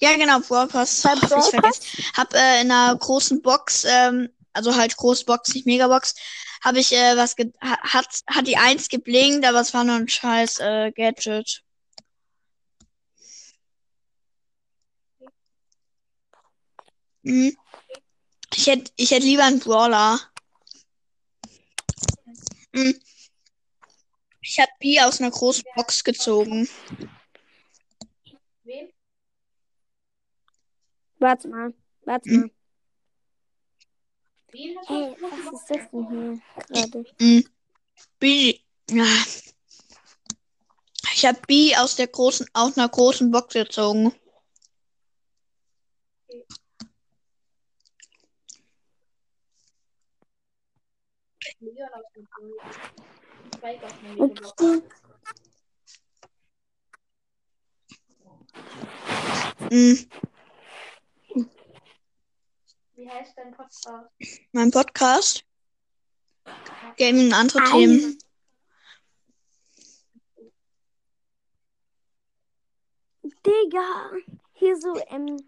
Ja, 0.00 0.14
genau, 0.16 0.40
Brawl 0.40 0.68
Pass. 0.68 1.02
Hab 1.06 1.22
ich 1.22 1.28
vergessen. 1.28 1.82
Hab 2.14 2.34
äh, 2.34 2.60
in 2.60 2.70
einer 2.70 2.94
großen 2.94 3.40
Box, 3.40 3.86
ähm, 3.88 4.28
also 4.52 4.76
halt 4.76 4.98
große 4.98 5.24
Box, 5.24 5.54
nicht 5.54 5.64
Megabox, 5.64 6.14
habe 6.62 6.78
ich 6.80 6.92
äh, 6.92 7.16
was 7.16 7.36
ge 7.36 7.52
ha- 7.62 7.80
hat 7.82 8.06
hat 8.26 8.46
die 8.46 8.56
eins 8.56 8.88
geblinkt, 8.88 9.44
aber 9.46 9.60
es 9.60 9.72
war 9.74 9.84
nur 9.84 9.96
ein 9.96 10.08
scheiß 10.08 10.60
äh, 10.60 10.92
Gadget. 10.92 11.62
Mhm. 17.22 17.56
Ich 18.54 18.66
hätte 18.66 18.90
ich 18.96 19.10
hätte 19.10 19.26
lieber 19.26 19.44
einen 19.44 19.60
Brawler. 19.60 20.20
Mhm. 22.72 23.00
Ich 24.42 24.58
habe 24.58 24.70
B 24.80 25.00
aus 25.00 25.20
einer 25.20 25.30
großen 25.30 25.64
Box 25.76 26.02
gezogen. 26.02 26.68
Wem? 28.64 28.88
Warte 31.18 31.48
mal. 31.48 31.74
Warte 32.04 32.28
Mhm. 32.30 32.40
mal. 32.40 32.50
Ey, 34.52 34.76
großen 34.88 35.16
was 35.20 35.52
ist 35.52 35.68
das 35.68 35.90
denn 35.90 36.08
hier 36.08 36.40
gerade? 36.68 37.04
Mhm. 37.20 37.44
B. 38.18 38.58
Ich 41.14 41.26
habe 41.26 41.38
B 41.46 41.76
aus 41.76 41.96
der 41.96 42.08
großen, 42.08 42.46
aus 42.52 42.76
einer 42.76 42.88
großen 42.88 43.30
Box 43.30 43.54
gezogen. 43.54 44.12
Leon 51.60 51.88
aus 51.92 52.04
dem 52.14 52.26
Pool. 52.26 52.56
Spike 53.54 53.86
aus 53.86 53.92
dem 54.00 54.14
Megabox. 54.14 54.52
Okay. 54.52 54.82
Mhm. 59.70 60.10
Wie 63.00 63.08
heißt 63.08 63.32
dein 63.34 63.50
Podcast? 63.52 64.10
Mein 64.52 64.70
Podcast. 64.70 65.42
Gaming 66.98 67.28
und 67.28 67.32
andere 67.32 67.60
Ei. 67.60 67.70
Themen. 67.70 68.18
Digga. 73.22 74.10
Hier 74.52 74.76
so, 74.78 74.94
ähm, 75.08 75.38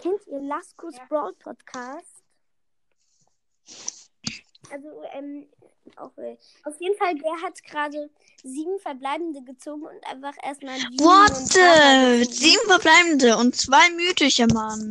kennt 0.00 0.24
ihr 0.28 0.40
Laskos 0.40 0.98
Ja. 0.98 1.04
Brawl 1.06 1.34
Podcast? 1.34 2.22
Also, 4.70 5.02
ähm, 5.12 5.48
auch, 5.96 6.16
äh, 6.16 6.36
auf 6.62 6.80
jeden 6.80 6.96
Fall, 6.96 7.16
der 7.16 7.42
hat 7.42 7.60
gerade 7.64 8.08
sieben 8.44 8.78
Verbleibende 8.78 9.42
gezogen 9.42 9.82
und 9.82 10.06
einfach 10.06 10.36
erstmal 10.44 10.78
What? 10.78 12.28
Sieben 12.32 12.68
verbleibende 12.68 13.36
und 13.36 13.56
zwei 13.56 13.90
mythische, 13.90 14.46
Mann. 14.46 14.90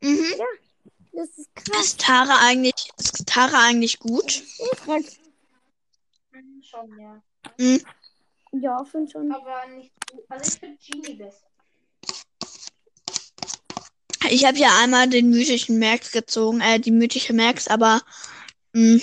Mhm. 0.00 0.34
Das 1.12 1.28
ist 1.36 1.54
krass. 1.54 1.86
Ist 1.86 2.00
Tara 2.00 2.38
eigentlich, 2.46 2.90
ist 2.96 3.26
Tara 3.26 3.64
eigentlich 3.66 3.98
gut? 3.98 4.42
Schon, 6.62 6.98
ja. 6.98 7.22
Hm, 7.58 7.80
Ja, 8.52 8.84
finde 8.84 9.10
schon. 9.10 9.32
Aber 9.32 9.66
nicht 9.68 9.92
gut. 10.10 10.24
Also 10.28 10.52
ich 10.52 10.60
finde 10.60 10.78
Genie 10.84 11.14
besser. 11.14 11.46
ich 14.30 14.44
habe 14.44 14.58
ja 14.58 14.78
einmal 14.82 15.08
den 15.08 15.30
mythischen 15.30 15.78
Max 15.78 16.12
gezogen, 16.12 16.60
äh, 16.60 16.78
die 16.78 16.90
mythische 16.90 17.32
Max, 17.32 17.66
aber 17.68 18.02
hm, 18.74 19.00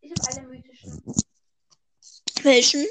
Ich 0.00 0.10
habe 0.10 0.38
alle 0.38 0.48
mythischen. 0.48 1.02
welchen? 2.42 2.86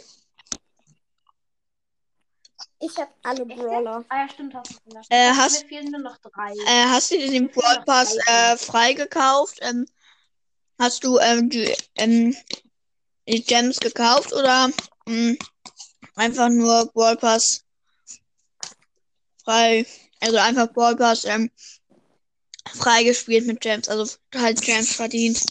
Ich 2.79 2.95
habe 2.97 3.11
alle 3.23 3.45
Brawler. 3.45 4.05
Ah 4.09 4.17
ja, 4.19 4.29
stimmt, 4.29 4.53
hast 4.53 4.79
du. 4.85 4.97
Äh, 5.09 5.31
hast- 5.31 5.63
Mir 5.63 5.67
fehlen 5.69 5.91
nur 5.91 6.01
noch 6.01 6.17
drei. 6.17 6.51
Äh, 6.67 6.85
hast 6.89 7.11
du 7.11 7.17
dir 7.17 7.29
den 7.31 7.49
Brawl 7.49 7.81
Pass 7.85 8.15
äh, 8.27 8.57
freigekauft? 8.57 9.57
Ähm, 9.61 9.87
hast 10.79 11.03
du 11.03 11.17
ähm, 11.19 11.49
die, 11.49 11.73
ähm, 11.95 12.35
die 13.27 13.43
Gems 13.43 13.79
gekauft 13.79 14.31
oder 14.33 14.69
ähm, 15.07 15.37
einfach 16.15 16.49
nur 16.49 16.85
Brawl 16.93 17.17
Pass 17.17 17.63
frei? 19.43 19.85
Also 20.21 20.37
einfach 20.37 20.71
Brawl 20.71 20.95
Pass 20.95 21.25
ähm, 21.25 21.49
freigespielt 22.75 23.47
mit 23.47 23.59
Gems, 23.61 23.89
also 23.89 24.17
halt 24.35 24.61
Gems 24.61 24.93
verdient. 24.95 25.41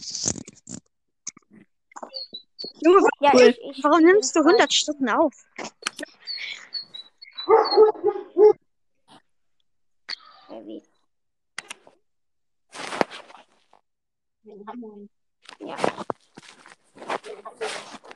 Junge, 2.81 3.07
Ja, 3.21 3.31
Cool. 3.33 3.49
ich, 3.49 3.77
ich 3.77 3.83
warum 3.83 4.01
nimmst 4.01 4.35
du 4.35 4.41
frei. 4.43 4.51
100 4.51 4.73
Stunden 4.73 5.09
auf? 5.09 5.33
Heavy. 10.49 10.83
Ja. 15.59 15.75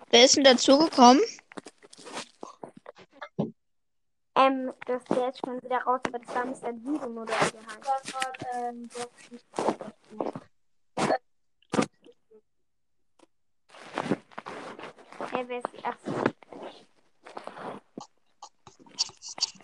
Wer 0.09 0.25
ist 0.25 0.35
denn 0.35 0.43
dazugekommen? 0.43 1.21
Ähm, 4.35 4.73
das 4.85 5.03
der 5.05 5.29
ist 5.29 5.39
schon 5.39 5.61
wieder 5.61 5.81
raus, 5.83 6.01
aber 6.07 6.19
das 6.19 6.35
war 6.35 6.45
Mr. 6.45 6.73
Duden 6.73 7.17
oder 7.17 7.33
wie 7.33 7.51
der 7.51 7.65
heißt. 7.65 7.85
Das 7.85 8.13
war, 8.13 8.33
ähm, 8.55 8.89
Hey, 15.31 15.47
wer 15.47 15.59
ist 15.59 15.67
die 15.73 16.30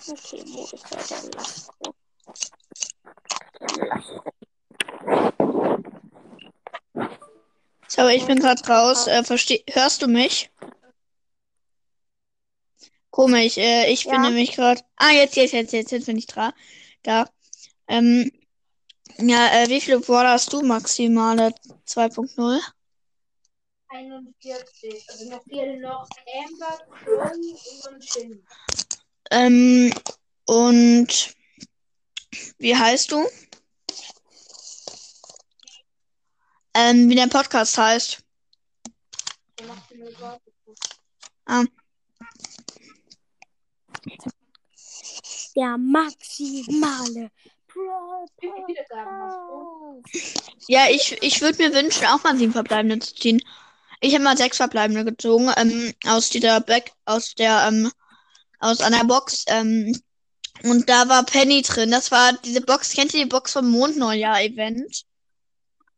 Okay, 0.10 0.43
wo 0.47 0.64
ist 0.64 0.89
der 0.91 1.03
denn? 1.22 1.32
Lass- 1.36 1.70
Sorry, 7.88 8.16
ich 8.16 8.26
bin 8.26 8.39
gerade 8.39 8.66
raus. 8.68 9.08
Äh, 9.08 9.24
versteh 9.24 9.64
hörst 9.70 10.01
du 10.01 10.08
mich? 10.08 10.51
Komisch, 13.10 13.58
äh, 13.58 13.91
ich 13.91 14.03
bin 14.03 14.14
Ja. 14.16 14.30
nämlich 14.30 14.51
gerade. 14.51 14.82
Ah, 14.97 15.12
jetzt, 15.12 15.36
jetzt, 15.36 15.53
jetzt, 15.53 15.74
jetzt, 15.74 15.91
jetzt 15.91 16.05
bin 16.05 16.18
ich 16.18 16.28
dran. 16.28 16.53
Da. 17.03 17.28
Ähm, 17.88 18.32
ja, 19.18 19.47
äh, 19.64 19.70
wie 19.70 19.82
viele 19.82 19.99
Brawler 20.01 20.32
hast 20.32 20.51
du 20.53 20.62
maximale 20.62 21.53
2.0? 21.88 22.62
41. 23.89 25.05
Also 25.10 25.30
noch 25.30 25.43
fehlen 25.45 25.80
noch 25.82 26.08
Amber, 26.45 26.78
Crow 26.91 27.32
und 27.89 28.03
Shin. 28.03 28.45
Ähm, 29.32 29.93
und 30.45 31.36
wie 32.57 32.75
heißt 32.75 33.11
du? 33.11 33.28
Ähm, 36.73 37.09
wie 37.09 37.15
der 37.15 37.28
Podcast 37.28 37.78
heißt. 37.78 38.23
Wort. 40.19 41.71
Der 45.55 45.78
maximale. 45.78 47.32
Ja, 50.67 50.88
ich, 50.89 51.17
ich 51.21 51.41
würde 51.41 51.57
mir 51.57 51.73
wünschen, 51.73 52.05
auch 52.05 52.23
mal 52.23 52.38
sieben 52.38 52.51
Verbleibende 52.51 52.99
zu 52.99 53.15
ziehen. 53.15 53.41
Ich 53.99 54.13
habe 54.13 54.23
mal 54.23 54.38
sechs 54.38 54.57
Verbleibende 54.57 55.03
gezogen, 55.05 55.51
ähm, 55.57 55.93
aus 56.05 56.30
dieser 56.30 56.59
Back, 56.61 56.91
aus 57.05 57.34
der, 57.34 57.67
ähm, 57.67 57.91
aus 58.60 58.82
einer 58.82 59.03
Box, 59.05 59.45
ähm, 59.47 59.93
und 60.64 60.89
da 60.89 61.08
war 61.08 61.24
Penny 61.24 61.62
drin. 61.62 61.91
Das 61.91 62.10
war 62.12 62.34
diese 62.34 62.62
Box, 62.62 62.93
kennt 62.93 63.14
ihr 63.14 63.24
die 63.24 63.30
Box 63.30 63.53
vom 63.53 63.70
Mondneujahr-Event? 63.70 65.03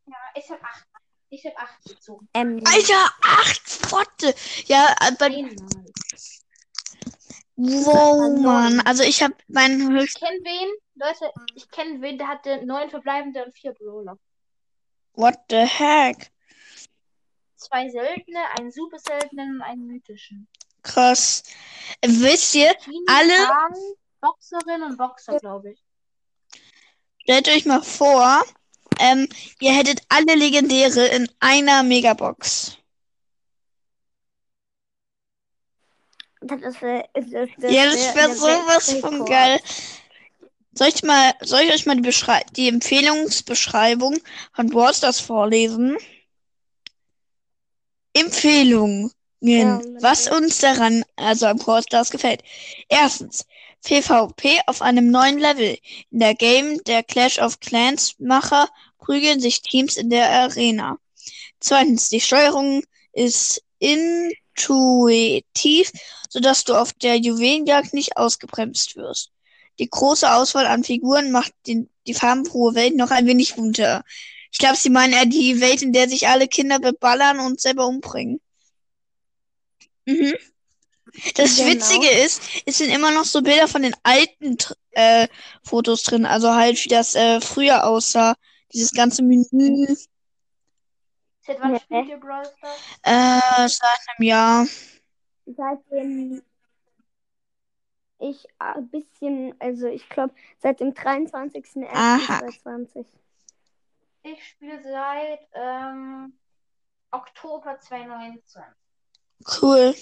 Ja, 0.06 0.14
ich 0.36 0.50
habe 0.50 0.62
acht. 0.64 0.86
Ich 1.32 1.46
habe 1.46 1.58
acht 1.58 1.84
gezogen. 1.86 2.28
Ähm, 2.34 2.60
Alter, 2.66 3.12
acht 3.24 3.62
Pfotte! 3.62 4.34
Ja, 4.66 4.96
äh, 5.00 5.12
bei, 5.20 5.28
Einmal. 5.28 5.56
wow, 7.56 8.40
Mann. 8.42 8.80
Also 8.82 9.04
ich 9.04 9.22
habe 9.22 9.36
meinen 9.48 9.96
Ich 9.96 10.02
höchsten, 10.02 10.26
kenne 10.26 10.40
wen? 10.44 10.70
Leute, 10.96 11.32
ich 11.56 11.70
kenne 11.70 12.02
wen, 12.02 12.18
der 12.18 12.28
hatte 12.30 12.66
neun 12.66 12.90
verbleibende 12.90 13.46
und 13.46 13.54
vier 13.54 13.74
Brawler. 13.74 14.18
what 15.14 15.36
the 15.50 15.58
heck? 15.68 16.32
Zwei 17.58 17.90
seltene, 17.90 18.40
einen 18.58 18.72
super 18.72 18.98
seltenen 18.98 19.56
und 19.58 19.62
einen 19.62 19.86
mythischen. 19.86 20.48
Krass. 20.90 21.44
Wisst 22.06 22.56
ihr, 22.56 22.74
Alle- 23.08 23.46
Pan, 23.48 23.74
Boxerin 24.22 24.84
und 24.84 24.98
Boxer, 24.98 25.38
glaube 25.40 25.72
ich. 25.72 25.80
stellt 27.22 27.48
euch 27.48 27.66
mal 27.66 27.84
vor, 27.84 28.44
ähm, 29.00 29.30
ihr 29.60 29.72
hättet 29.74 30.02
alle 30.10 30.36
Legendäre 30.36 31.06
in 31.08 31.30
einer 31.40 31.84
Megabox. 31.84 32.76
das 36.42 36.62
ist, 36.62 36.82
äh, 36.82 37.04
das, 37.14 37.50
das, 37.58 37.72
Ja, 37.72 37.86
das 37.86 38.16
wäre 38.16 38.34
sowas 38.34 38.96
von 39.02 39.26
geil. 39.26 39.60
Soll 40.72 40.88
ich 40.88 41.04
mal, 41.04 41.34
soll 41.42 41.62
ich 41.62 41.74
euch 41.74 41.86
mal 41.86 41.96
die, 41.96 42.02
Beschrei 42.02 42.44
die 42.56 42.70
Empfehlungsbeschreibung 42.70 44.18
von 44.54 44.70
Brawl 44.70 44.94
Stars 44.94 45.20
vorlesen? 45.20 45.98
Empfehlungen. 48.14 49.12
Was 50.02 50.30
uns 50.30 50.60
daran, 50.60 51.04
also 51.16 51.46
am 51.46 51.58
Brawl 51.58 51.82
Stars 51.82 52.10
gefällt. 52.10 52.44
Erstens, 52.90 53.46
PvP 53.84 54.60
auf 54.68 54.82
einem 54.82 55.12
neuen 55.12 55.40
Level. 55.40 55.78
In 56.12 56.20
der 56.20 56.36
Game 56.36 56.84
der 56.84 57.04
Clash 57.04 57.40
of 57.40 57.60
Clans 57.60 58.16
Macher 58.20 58.70
prügeln 58.98 59.40
sich 59.40 59.62
Teams 59.62 59.98
in 59.98 60.10
der 60.10 60.30
Arena. 60.30 60.98
Zweitens, 61.60 62.10
die 62.10 62.22
Steuerung 62.22 62.84
ist 63.14 63.64
intuitiv, 63.80 65.92
sodass 66.30 66.66
du 66.66 66.76
auf 66.76 66.94
der 66.94 67.18
Juwelenjagd 67.18 67.94
nicht 67.94 68.18
ausgebremst 68.18 68.96
wirst. 68.96 69.32
Die 69.80 69.90
große 69.90 70.32
Auswahl 70.32 70.68
an 70.68 70.84
Figuren 70.84 71.32
macht 71.32 71.54
den, 71.66 71.90
die 72.06 72.14
farbenfrohe 72.14 72.76
Welt 72.76 72.98
noch 72.98 73.12
ein 73.12 73.26
wenig 73.26 73.56
bunter. 73.56 74.04
Ich 74.52 74.58
glaube, 74.58 74.76
sie 74.76 74.90
meinen 74.90 75.14
eher 75.14 75.26
die 75.26 75.62
Welt, 75.62 75.82
in 75.82 75.94
der 75.94 76.10
sich 76.10 76.28
alle 76.28 76.48
Kinder 76.48 76.80
beballern 76.80 77.40
und 77.40 77.62
selber 77.62 77.88
umbringen. 77.88 78.42
Mhm. 80.06 80.36
Das 81.36 81.58
Genau. 81.58 81.72
Witzige 81.72 82.08
ist, 82.10 82.42
es 82.66 82.78
sind 82.78 82.92
immer 82.92 83.12
noch 83.12 83.26
so 83.26 83.42
Bilder 83.42 83.68
von 83.68 83.82
den 83.82 83.96
alten 84.04 84.56
äh, 84.92 85.28
Fotos 85.64 86.04
drin, 86.04 86.26
also 86.26 86.54
halt 86.54 86.84
wie 86.86 86.90
das 86.90 87.16
äh, 87.16 87.42
früher 87.42 87.86
aussah. 87.86 88.36
Dieses 88.74 88.92
ganze 88.92 89.24
Menü 89.24 89.88
Seit 91.42 91.60
wann 91.62 91.80
spielt 91.80 92.10
ihr 92.10 92.18
Brawl 92.18 92.46
Stars? 92.46 92.78
äh, 93.02 93.68
seit 93.68 94.00
einem 94.18 94.28
Jahr. 94.28 94.68
Seitdem 95.48 96.44
ich 98.20 98.46
ein 98.60 98.88
bisschen, 98.90 99.56
also 99.60 99.88
ich 99.88 100.08
glaube, 100.10 100.36
seit 100.60 100.80
dem 100.80 100.94
23.01.2020. 100.94 103.06
Ich 104.24 104.46
spiele 104.48 104.82
seit 104.84 105.40
ähm, 105.54 106.34
Oktober 107.12 107.80
2019. 107.80 108.62
Cool. 109.46 109.96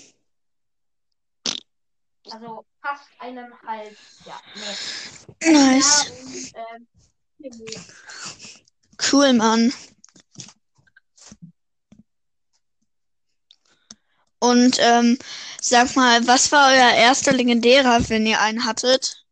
Also 2.29 2.65
fast 2.81 3.09
eineinhalb 3.19 3.97
Jahr. 4.25 4.41
Nee. 4.55 5.51
Nice. 5.53 6.51
Ja, 6.53 6.61
und, 6.73 6.87
ähm. 7.41 7.65
Cool, 9.11 9.33
Mann. 9.33 9.73
Und 14.39 14.77
ähm, 14.79 15.17
sag 15.61 15.95
mal, 15.95 16.25
was 16.27 16.51
war 16.51 16.71
euer 16.71 16.93
erster 16.93 17.33
legendärer, 17.33 18.09
wenn 18.09 18.25
ihr 18.25 18.39
einen 18.39 18.65
hattet? 18.65 19.23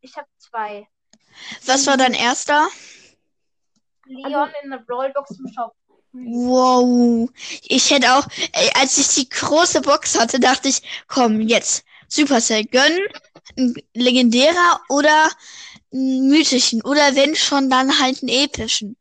ich 0.00 0.16
habe 0.16 0.28
zwei. 0.38 0.88
Was 1.64 1.86
war 1.86 1.96
dein 1.96 2.14
erster? 2.14 2.68
Leon 4.06 4.50
in 4.62 4.70
der 4.70 4.78
Brawlbox 4.78 5.38
im 5.38 5.48
Shop. 5.52 5.74
Wow. 6.12 7.30
Ich 7.62 7.90
hätte 7.90 8.14
auch, 8.14 8.26
ey, 8.52 8.70
als 8.74 8.98
ich 8.98 9.08
die 9.14 9.28
große 9.28 9.80
Box 9.80 10.18
hatte, 10.18 10.40
dachte 10.40 10.68
ich, 10.68 10.82
komm, 11.06 11.40
jetzt 11.40 11.84
Supercell 12.08 12.64
gönnen, 12.64 12.98
ein 13.56 13.74
legendärer 13.94 14.80
oder 14.88 15.30
einen 15.92 16.28
mythischen 16.28 16.82
oder 16.82 17.14
wenn 17.14 17.34
schon, 17.36 17.70
dann 17.70 17.98
halt 18.00 18.22
einen 18.22 18.28
epischen. 18.28 18.96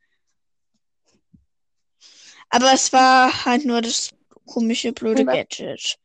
Aber 2.49 2.73
es 2.73 2.91
war 2.93 3.45
halt 3.45 3.65
nur 3.65 3.81
das 3.81 4.09
komische, 4.45 4.91
blöde 4.91 5.21
Aber- 5.23 5.33
Gadget. 5.33 5.97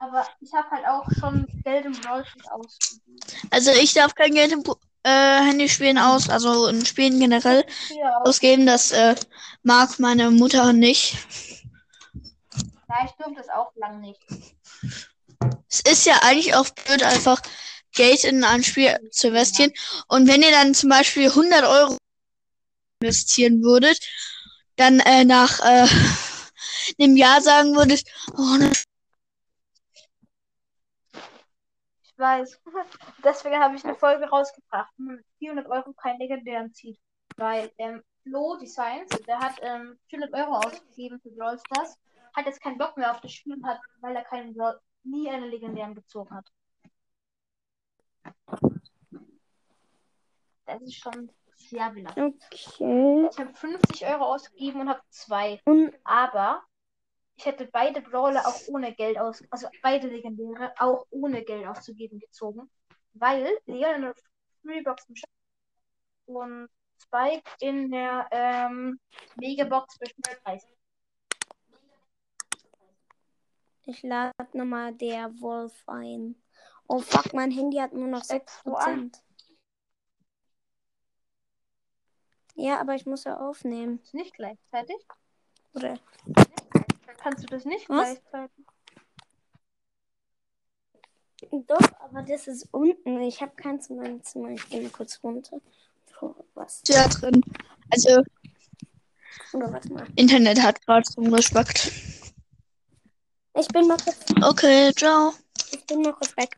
Aber 0.00 0.24
ich 0.40 0.52
habe 0.52 0.70
halt 0.70 0.86
auch 0.86 1.04
schon 1.18 1.44
Geld 1.64 1.84
im 1.86 1.94
Stars 1.94 2.28
ausgegeben. 2.50 3.18
Also 3.50 3.72
ich 3.72 3.94
darf 3.94 4.14
kein 4.14 4.32
Geld 4.32 4.52
im 4.52 4.62
äh, 5.02 5.08
Handyspielen 5.08 5.98
aus, 5.98 6.28
also 6.28 6.66
in 6.66 6.84
Spielen 6.84 7.20
generell 7.20 7.64
auch. 7.90 8.26
ausgeben. 8.26 8.66
Das 8.66 8.90
äh, 8.92 9.14
mag 9.62 9.98
meine 9.98 10.30
Mutter 10.30 10.72
nicht. 10.72 11.16
Ja, 12.88 13.04
ich 13.04 13.12
durfte 13.12 13.34
das 13.36 13.48
auch 13.50 13.74
lang 13.76 14.00
nicht. 14.00 14.20
Es 15.70 15.80
ist 15.80 16.06
ja 16.06 16.20
eigentlich 16.22 16.54
auch 16.54 16.68
blöd, 16.70 17.02
einfach 17.02 17.40
Geld 17.92 18.24
in 18.24 18.44
ein 18.44 18.64
Spiel 18.64 18.98
zu 19.10 19.28
investieren. 19.28 19.72
Und 20.08 20.26
wenn 20.26 20.42
ihr 20.42 20.50
dann 20.50 20.74
zum 20.74 20.88
Beispiel 20.88 21.28
100 21.28 21.64
Euro 21.64 21.98
investieren 23.00 23.62
würdet, 23.62 24.00
dann 24.76 25.00
äh, 25.00 25.24
nach 25.24 25.60
äh, 25.60 25.86
einem 26.98 27.16
Jahr 27.16 27.40
sagen 27.40 27.76
würdet, 27.76 28.04
oh, 28.36 28.56
ne, 28.56 28.72
Ich 32.18 32.20
weiß. 32.20 32.60
Deswegen 33.24 33.60
habe 33.60 33.76
ich 33.76 33.84
eine 33.84 33.94
Folge 33.94 34.28
rausgebracht, 34.28 34.92
wo 34.96 35.04
man 35.04 35.16
mit 35.16 35.26
400 35.38 35.68
Euro 35.68 35.92
keinen 35.92 36.18
legendären 36.18 36.74
zieht. 36.74 36.98
Weil 37.36 37.70
ähm, 37.78 38.02
Flo 38.24 38.56
Designs, 38.56 39.08
der 39.28 39.38
hat 39.38 39.54
ähm, 39.62 39.96
400 40.08 40.34
Euro 40.34 40.56
ausgegeben 40.56 41.20
für 41.20 41.30
Brawl 41.30 41.60
Stars, 41.60 41.96
hat 42.34 42.46
jetzt 42.46 42.60
keinen 42.60 42.76
Bock 42.76 42.96
mehr 42.96 43.12
auf 43.12 43.20
das 43.20 43.30
Spiel 43.30 43.54
und 43.54 43.64
hat, 43.64 43.78
weil 44.00 44.16
er 44.16 44.24
keinen 44.24 44.56
nie 45.04 45.30
einen 45.30 45.48
legendären 45.48 45.94
gezogen 45.94 46.34
hat. 46.34 46.50
Das 50.66 50.82
ist 50.82 50.96
schon 50.96 51.30
sehr 51.54 51.88
belastend. 51.90 52.34
Okay. 52.52 53.28
Ich 53.30 53.38
habe 53.38 53.54
50 53.54 54.06
Euro 54.08 54.24
ausgegeben 54.24 54.80
und 54.80 54.88
habe 54.88 55.02
zwei. 55.10 55.60
Und 55.64 55.94
Aber 56.02 56.64
ich 57.38 57.46
hätte 57.46 57.66
beide 57.66 58.00
Brawler 58.00 58.46
auch 58.46 58.60
ohne 58.66 58.92
Geld 58.94 59.16
aus, 59.16 59.42
also 59.50 59.68
beide 59.80 60.08
Legendäre 60.08 60.72
auch 60.78 61.06
ohne 61.10 61.42
Geld 61.44 61.66
auszugeben 61.66 62.18
gezogen, 62.18 62.68
weil 63.14 63.58
Leon 63.66 63.94
in 63.94 64.02
der 64.02 64.14
Freebox 64.62 65.06
und 66.26 66.68
Spike 67.00 67.48
in 67.60 67.90
der 67.92 68.28
ähm, 68.32 68.98
Megabox 69.36 69.96
für 69.96 70.06
Schnellpreis. 70.06 70.66
ich 73.88 74.02
lade 74.02 74.32
nochmal 74.52 74.92
der 74.94 75.30
Wolf 75.40 75.82
ein. 75.86 76.36
Oh 76.88 76.98
fuck, 76.98 77.32
mein 77.32 77.50
Handy 77.50 77.78
hat 77.78 77.92
nur 77.92 78.08
noch 78.08 78.24
Steckst 78.24 78.60
du 78.66 78.74
an? 78.74 79.10
6%. 79.10 79.22
Ja, 82.56 82.80
aber 82.80 82.96
ich 82.96 83.06
muss 83.06 83.24
ja 83.24 83.38
aufnehmen. 83.38 84.00
Ist 84.02 84.14
nicht 84.14 84.34
gleichzeitig? 84.34 84.96
Oder? 85.74 85.98
Kannst 87.28 87.44
du 87.44 87.48
das 87.48 87.66
nicht 87.66 87.86
Was? 87.90 88.18
gleichzeitig? 88.22 88.64
Doch, 91.66 92.00
aber 92.00 92.22
das 92.22 92.46
ist 92.46 92.68
unten. 92.70 93.20
Ich 93.20 93.42
habe 93.42 93.54
keins 93.54 93.90
in 93.90 93.96
meinem 93.98 94.22
Zimmer. 94.22 94.48
Ich 94.52 94.66
gehe 94.70 94.80
mal 94.80 94.88
kurz 94.88 95.20
runter. 95.22 95.60
Oh, 96.22 96.34
was? 96.54 96.80
ja 96.88 97.06
drin. 97.06 97.42
Also 97.90 98.22
Oder 99.52 99.70
warte 99.70 99.92
mal. 99.92 100.06
Internet 100.16 100.62
hat 100.62 100.80
gerade 100.86 101.06
rumgespackt. 101.18 101.92
Ich 103.58 103.68
bin 103.68 103.86
mal 103.86 103.98
kurz, 103.98 104.16
Okay, 104.42 104.90
ciao. 104.96 105.34
ich 105.70 105.84
bin 105.84 106.00
mal 106.00 106.14
kurz 106.14 106.34
weg. 106.38 106.56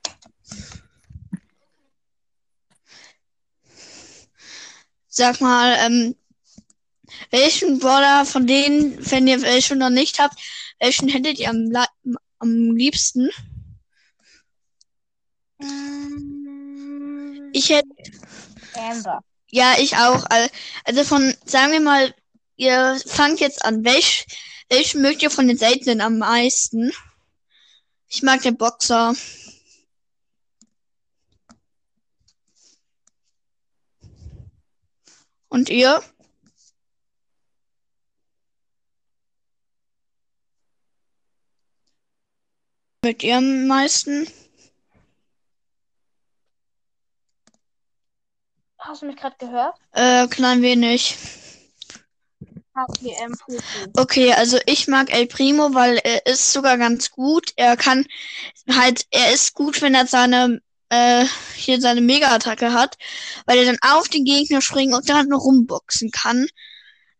Sag 5.09 5.41
mal, 5.41 5.77
ähm, 5.81 6.15
welchen 7.31 7.81
Brawler 7.81 8.25
von 8.25 8.47
denen, 8.47 8.99
wenn 9.11 9.27
ihr 9.27 9.43
welchen 9.43 9.79
noch 9.79 9.91
nicht 9.91 10.21
habt, 10.21 10.39
welchen 10.81 11.09
hättet 11.09 11.39
ihr 11.39 11.51
am, 11.51 11.73
am 12.39 12.75
liebsten? 12.77 13.31
Mm, 15.59 17.51
Ich 17.53 17.69
hätte, 17.71 17.89
Amber. 18.75 19.21
ja, 19.51 19.75
ich 19.79 19.97
auch. 19.97 20.25
Al- 20.31 20.51
Also 20.85 21.05
von, 21.05 21.35
sagen 21.45 21.73
wir 21.73 21.81
mal, 21.81 22.15
ihr 22.57 22.99
fangt 23.07 23.41
jetzt 23.41 23.65
an. 23.65 23.85
Welch, 23.85 24.27
welchen 24.69 25.03
mögt 25.03 25.23
ihr 25.23 25.31
von 25.31 25.49
den 25.49 25.59
seltenen 25.59 26.01
am 26.01 26.19
meisten? 26.19 26.93
Ich 28.09 28.23
mag 28.23 28.43
den 28.43 28.57
Boxer. 28.57 29.15
Und 35.49 35.69
ihr? 35.69 36.03
Mögt 43.03 43.23
ihr 43.23 43.39
am 43.39 43.67
meisten? 43.67 44.29
Hast 48.79 49.01
du 49.01 49.07
mich 49.07 49.17
gerade 49.17 49.37
gehört? 49.39 49.75
Äh, 49.93 50.27
klein 50.29 50.61
wenig. 50.61 51.17
Okay, 53.95 54.33
also 54.35 54.59
ich 54.67 54.87
mag 54.87 55.13
El 55.13 55.27
Primo, 55.27 55.75
weil 55.75 55.99
er 55.99 56.27
ist 56.27 56.53
sogar 56.53 56.77
ganz 56.77 57.11
gut. 57.11 57.53
Er 57.57 57.77
kann 57.77 58.07
halt, 58.71 59.07
er 59.11 59.33
ist 59.33 59.55
gut, 59.55 59.81
wenn 59.81 59.95
er 59.95 60.07
seine, 60.07 60.61
äh, 60.91 61.25
hier 61.55 61.81
seine 61.81 62.03
Mega-Attacke 62.03 62.73
hat, 62.73 62.97
weil 63.47 63.59
er 63.59 63.65
dann 63.65 63.79
auf 63.81 64.09
den 64.09 64.25
Gegner 64.25 64.61
springen 64.61 64.95
und 64.95 65.09
dann 65.09 65.33
rumboxen 65.33 66.11
kann. 66.11 66.47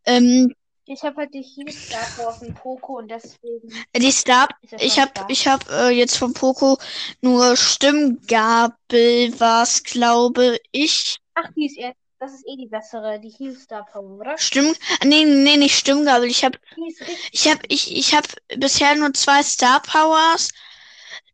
Ähm, 0.05 0.55
Ich 0.93 1.05
habe 1.05 1.19
halt 1.19 1.33
die 1.33 1.43
Heal-Star 1.43 2.33
von 2.33 2.53
Poco 2.53 2.99
und 2.99 3.09
deswegen 3.09 3.73
die 3.97 4.11
Star, 4.11 4.49
ich 4.73 4.95
schon 4.95 5.03
hab, 5.03 5.11
stark. 5.11 5.31
ich 5.31 5.47
hab 5.47 5.71
äh, 5.71 5.91
jetzt 5.91 6.17
von 6.17 6.35
Poco 6.35 6.79
nur 7.21 7.57
Stimmgabel, 7.57 9.33
was 9.39 9.85
glaube 9.85 10.59
ich. 10.73 11.21
Ach, 11.35 11.49
die 11.55 11.67
ist 11.67 11.79
eh, 11.79 11.93
das 12.19 12.33
ist 12.33 12.45
eh 12.49 12.57
die 12.57 12.67
bessere, 12.67 13.21
die 13.21 13.31
Heal-Star 13.31 13.87
Power, 13.87 14.19
oder? 14.19 14.37
Stimm, 14.37 14.75
nee, 15.05 15.25
nee, 15.25 15.57
nicht 15.59 15.79
Stimmgabel. 15.79 16.29
Ich 16.29 16.45
hab 16.45 16.59
Die 16.75 16.89
ist 16.89 17.01
richtig. 17.03 17.29
Ich 17.31 17.49
habe 17.49 17.61
ich, 17.69 17.97
ich 17.97 18.13
hab 18.13 18.27
bisher 18.57 18.97
nur 18.97 19.15
zwei 19.15 19.45
Star 19.45 19.81
Powers. 19.83 20.51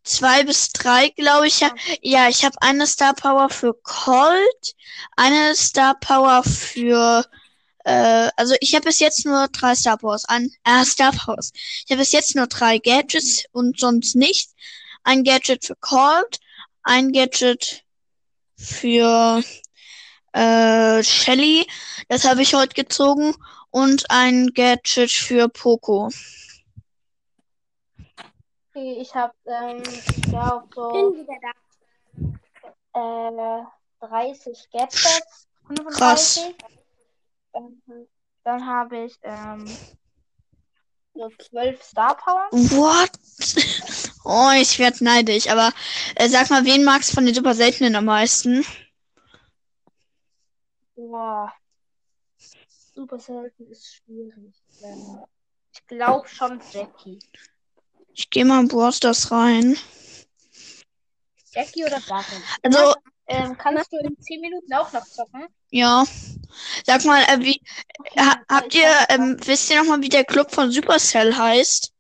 Zwei 0.03 0.45
bis 0.45 0.69
drei, 0.69 1.09
glaube 1.09 1.47
ich. 1.47 1.61
Ja, 1.61 1.75
ja 2.03 2.29
ich 2.29 2.45
habe 2.45 2.57
eine 2.61 2.87
Star 2.87 3.15
Power 3.15 3.49
für 3.49 3.73
Colt, 3.73 4.75
eine 5.17 5.55
Star 5.55 5.95
Power 5.99 6.43
für. 6.45 7.25
Äh, 7.87 8.31
also 8.35 8.57
ich 8.61 8.75
habe 8.75 8.87
bis 8.87 8.99
jetzt 8.99 9.25
nur 9.25 9.47
drei 9.49 9.77
Star 9.77 9.97
Powers. 9.97 10.25
Ein, 10.25 10.51
äh, 10.65 10.85
Star 10.85 11.13
Powers. 11.13 11.53
Ich 11.55 11.91
habe 11.91 12.01
bis 12.01 12.11
jetzt 12.11 12.35
nur 12.35 12.49
drei 12.49 12.79
Gadgets 12.79 13.45
und 13.53 13.79
sonst 13.79 14.17
nicht. 14.17 14.51
Ein 15.05 15.23
Gadget 15.23 15.65
für 15.65 15.77
Colt, 15.77 16.41
ein 16.83 17.13
Gadget 17.13 17.85
für 18.57 19.41
äh, 20.33 21.03
Shelly. 21.05 21.65
Das 22.09 22.25
habe 22.25 22.43
ich 22.43 22.55
heute 22.55 22.75
gezogen 22.75 23.37
und 23.71 24.11
ein 24.11 24.49
Gadget 24.53 25.13
für 25.13 25.49
Poco. 25.49 26.11
Okay, 28.71 28.99
ich 29.01 29.15
habe, 29.15 29.33
ähm, 29.47 29.83
ich 29.87 30.23
glaube 30.23 30.67
so 30.75 31.15
äh, 32.95 33.63
30 34.01 34.71
Gadgets, 34.73 35.47
35. 35.69 36.57
Ähm, 37.57 37.83
dann 38.45 38.67
habe 38.67 39.05
ich 39.05 39.19
ähm, 39.23 39.67
so 41.15 41.31
12 41.49 41.83
Star 41.83 42.17
Power. 42.17 42.49
What? 42.53 43.11
Oh, 44.25 44.51
ich 44.61 44.79
werd 44.79 45.01
neidisch. 45.01 45.49
Aber 45.49 45.73
äh, 46.17 46.29
sag 46.29 46.51
mal, 46.51 46.65
wen 46.65 46.85
magst 46.85 47.11
du 47.11 47.15
von 47.15 47.27
den 47.27 47.35
super 47.35 47.55
seltenen 47.55 47.95
am 47.97 48.07
meisten? 48.07 48.65
Boah. 50.97 51.53
Super 52.95 53.19
selten 53.19 53.71
ist 53.71 53.95
schwierig. 53.95 54.55
Ich 55.73 55.87
glaube 55.87 56.27
schon 56.29 56.61
Jackie. 56.73 57.19
Ich 58.15 58.31
gehe 58.31 58.45
mal 58.45 58.61
in 58.61 58.69
Brawl 58.69 58.93
Stars 58.93 59.31
rein. 59.31 59.77
Jackie 61.53 61.85
oder 61.85 62.01
Barry? 62.01 62.43
Also, 62.63 62.95
Ähm, 63.29 63.57
kannst 63.59 63.93
du 63.93 63.99
in 63.99 64.17
10 64.21 64.41
Minuten 64.41 64.73
auch 64.75 64.93
noch 64.93 65.05
zocken? 65.05 65.47
ja. 65.71 66.05
Sag 66.85 67.05
mal, 67.05 67.23
äh, 67.25 67.41
wie, 67.41 67.61
Okay, 67.99 68.21
ha, 68.21 68.37
habt 68.49 68.75
ich 68.75 68.81
ihr, 68.83 68.91
ähm, 69.09 69.37
wisst 69.45 69.71
ihr 69.71 69.77
noch 69.83 69.89
mal, 69.89 70.01
wie 70.03 70.09
der 70.09 70.25
Club 70.25 70.53
von 70.55 70.71
Supercell 70.71 71.35
heißt? 71.37 71.93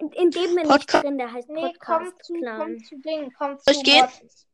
In, 0.00 0.12
in 0.12 0.30
dem 0.30 0.54
bin 0.54 0.64
ich 0.64 0.68
Podcast. 0.68 1.04
drin, 1.04 1.18
der 1.18 1.32
heißt 1.32 1.48
Nee, 1.48 1.72
komm 1.80 2.04
Podcast 2.04 2.24
zu, 2.24 2.34
Clan. 2.34 2.58
komm 2.60 2.84
zu 2.84 2.96
Ding, 3.00 3.32
komm 3.36 3.58
zu 3.58 3.70
ich 3.70 3.82
gehen? 3.82 4.00
Mortis. 4.04 4.46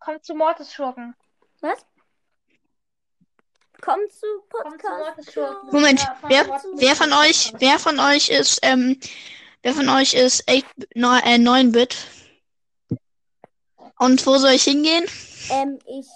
Komm 0.00 0.22
zu 0.22 0.34
Mortis 0.34 0.74
Schurken. 0.74 1.14
Was? 1.60 1.78
Komm 3.80 4.00
zu 4.10 4.26
Komm 4.50 4.72
zu 4.72 4.78
Podcast. 4.86 5.32
Schurken. 5.32 5.70
Moment, 5.72 6.00
Ja, 6.00 6.18
wer, 6.28 6.46
wer 6.76 6.96
von 6.96 7.12
euch, 7.14 7.52
wer 7.58 7.78
von 7.78 7.98
euch 7.98 8.28
ist, 8.30 8.58
ähm, 8.62 8.98
Wer 9.62 9.74
von 9.74 9.88
euch 9.88 10.14
ist 10.14 10.48
8, 10.48 10.64
neu- 10.94 11.18
äh, 11.24 11.38
9-Bit? 11.38 11.96
Und 13.98 14.24
wo 14.26 14.36
soll 14.38 14.52
ich 14.52 14.64
hingehen? 14.64 15.04
Ähm, 15.50 15.78
ich. 15.86 16.06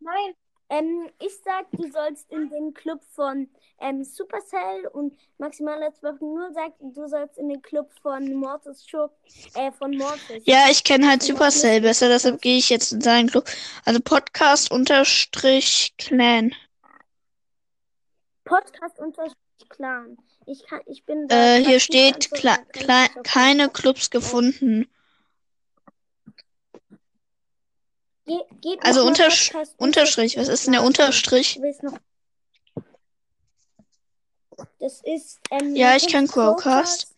Nein. 0.00 0.34
Ähm, 0.68 1.08
ich 1.20 1.30
sag, 1.44 1.70
du 1.72 1.88
sollst 1.92 2.28
in 2.32 2.50
den 2.50 2.74
Club 2.74 3.00
von 3.14 3.48
ähm, 3.80 4.02
Supercell 4.02 4.88
und 4.92 5.16
Maximaler 5.38 5.90
12.0 5.90 6.54
sagt, 6.54 6.74
du 6.80 7.06
sollst 7.06 7.38
in 7.38 7.48
den 7.48 7.62
Club 7.62 7.88
von 8.02 8.34
Mortis 8.34 8.84
Schurk, 8.84 9.12
äh, 9.54 9.70
von 9.70 9.96
Mortis. 9.96 10.42
Ja, 10.44 10.64
ich 10.68 10.82
kenne 10.82 11.08
halt 11.08 11.22
Supercell 11.22 11.82
besser, 11.82 12.08
deshalb 12.08 12.40
gehe 12.42 12.58
ich 12.58 12.68
jetzt 12.68 12.90
in 12.92 13.00
seinen 13.00 13.30
Club. 13.30 13.48
Also 13.84 14.00
Podcast 14.00 14.72
unterstrich 14.72 15.94
Clan. 15.98 16.52
Podcast 18.44 18.98
unter 18.98 19.24
Clan. 19.68 20.16
Ich 20.46 20.64
kann, 20.66 20.80
ich 20.86 21.04
bin 21.04 21.28
Äh, 21.30 21.62
hier 21.64 21.78
steht 21.78 22.30
nicht 22.32 22.44
auf- 22.48 23.22
keine 23.22 23.68
Clubs 23.68 24.10
gefunden. 24.10 24.88
Ge 28.26 28.40
geht 28.60 28.84
Also 28.84 29.06
Untersch 29.06 29.52
Unterstrich. 29.76 30.36
Was 30.36 30.48
ist 30.48 30.66
denn 30.66 30.72
der. 30.72 30.82
Unterstrich? 30.82 31.60
Das 34.78 35.00
ist. 35.02 35.38
Ähm, 35.50 35.76
Ja, 35.76 35.94
ich 35.96 36.08
kennst 36.08 36.32
Crowcast. 36.32 37.14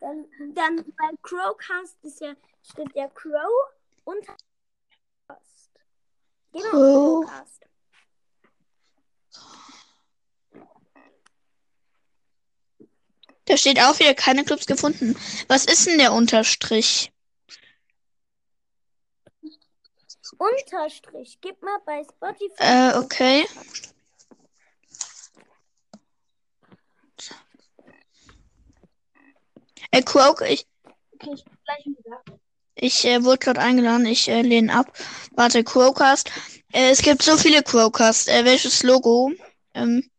Dann, 0.00 0.26
dann 0.54 0.76
bei 0.76 1.16
Crowcast 1.22 1.96
ist 2.02 2.20
ja, 2.20 2.34
steht 2.62 2.94
ja 2.94 3.08
Crow 3.08 3.32
und 4.04 4.24
Cast. 5.26 5.70
Geh 6.52 6.60
mal 6.60 6.70
Crow. 6.70 7.26
Crowcast. 7.26 7.66
Da 13.46 13.56
steht 13.56 13.80
auch 13.80 13.98
wieder 13.98 14.14
keine 14.14 14.44
Clubs 14.44 14.66
gefunden. 14.66 15.16
Was 15.48 15.64
ist 15.64 15.86
denn 15.86 15.98
der 15.98 16.12
Unterstrich? 16.12 17.12
Unterstrich. 20.38 21.38
Gib 21.40 21.62
mal 21.62 21.78
bei 21.84 22.02
Spotify. 22.04 22.54
Äh, 22.58 22.96
okay. 22.98 23.46
Äh, 29.90 30.02
Croak, 30.02 30.42
ich, 30.42 30.66
Okay, 31.14 31.30
ich 31.34 31.44
bin 31.44 31.56
gleich 31.64 31.86
wieder. 31.86 32.22
ich 32.74 33.04
äh, 33.06 33.24
wurde 33.24 33.38
gerade 33.38 33.60
eingeladen. 33.60 34.06
Ich 34.06 34.28
äh, 34.28 34.42
lehne 34.42 34.74
ab. 34.74 34.92
Warte, 35.32 35.64
Crowcast. 35.64 36.30
Äh, 36.72 36.90
es 36.90 37.02
gibt 37.02 37.22
so 37.22 37.36
viele 37.36 37.62
Crowcast. 37.62 38.28
Äh, 38.28 38.44
welches 38.44 38.82
Logo? 38.82 39.30
Ähm, 39.74 40.10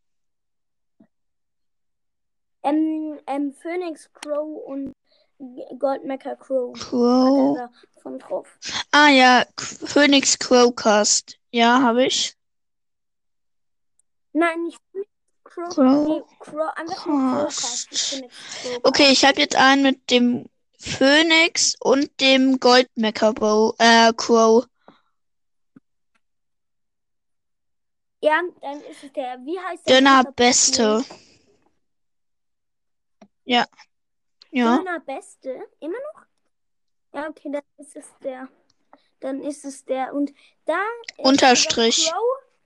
Ähm, 2.63 3.19
ähm, 3.27 3.53
Phoenix 3.53 4.11
Crow 4.13 4.65
und 4.65 4.93
Goldmaker 5.39 6.35
Crow. 6.35 6.73
Crow. 6.73 7.69
Von 8.01 8.19
drauf. 8.19 8.57
Ah 8.91 9.09
ja, 9.09 9.45
Phoenix 9.57 10.37
Crowcast. 10.39 11.37
Ja, 11.51 11.81
habe 11.81 12.05
ich. 12.05 12.35
Nein, 14.33 14.63
nicht 14.63 14.79
Crow. 15.43 15.69
Crow. 15.69 16.27
Crow. 16.39 16.73
Crowcast. 16.95 17.89
Crow. 17.89 18.79
Okay, 18.83 19.11
ich 19.11 19.25
habe 19.25 19.39
jetzt 19.39 19.55
einen 19.55 19.83
mit 19.83 20.09
dem 20.09 20.49
Phoenix 20.79 21.75
und 21.79 22.19
dem 22.19 22.59
Goldmecker 22.59 23.33
Bow, 23.33 23.75
äh, 23.79 24.13
Crow. 24.13 24.65
Ja, 28.21 28.41
dann 28.61 28.81
ist 28.81 29.03
es 29.03 29.13
der. 29.13 29.37
Wie 29.45 29.59
heißt 29.59 29.87
der? 29.87 29.97
Döner 29.97 30.19
Unterprofil? 30.19 30.33
Beste. 30.35 31.05
Ja. 33.45 33.65
Ja. 34.51 34.77
Döner 34.77 34.99
Beste? 35.01 35.67
Immer 35.79 35.97
noch? 36.13 36.21
Ja, 37.13 37.29
okay, 37.29 37.49
dann 37.51 37.61
ist 37.77 37.95
es 37.95 38.05
der. 38.23 38.47
Dann 39.19 39.41
ist 39.41 39.65
es 39.65 39.85
der. 39.85 40.13
Und 40.13 40.33
da. 40.65 40.79
Unterstrich. 41.17 42.11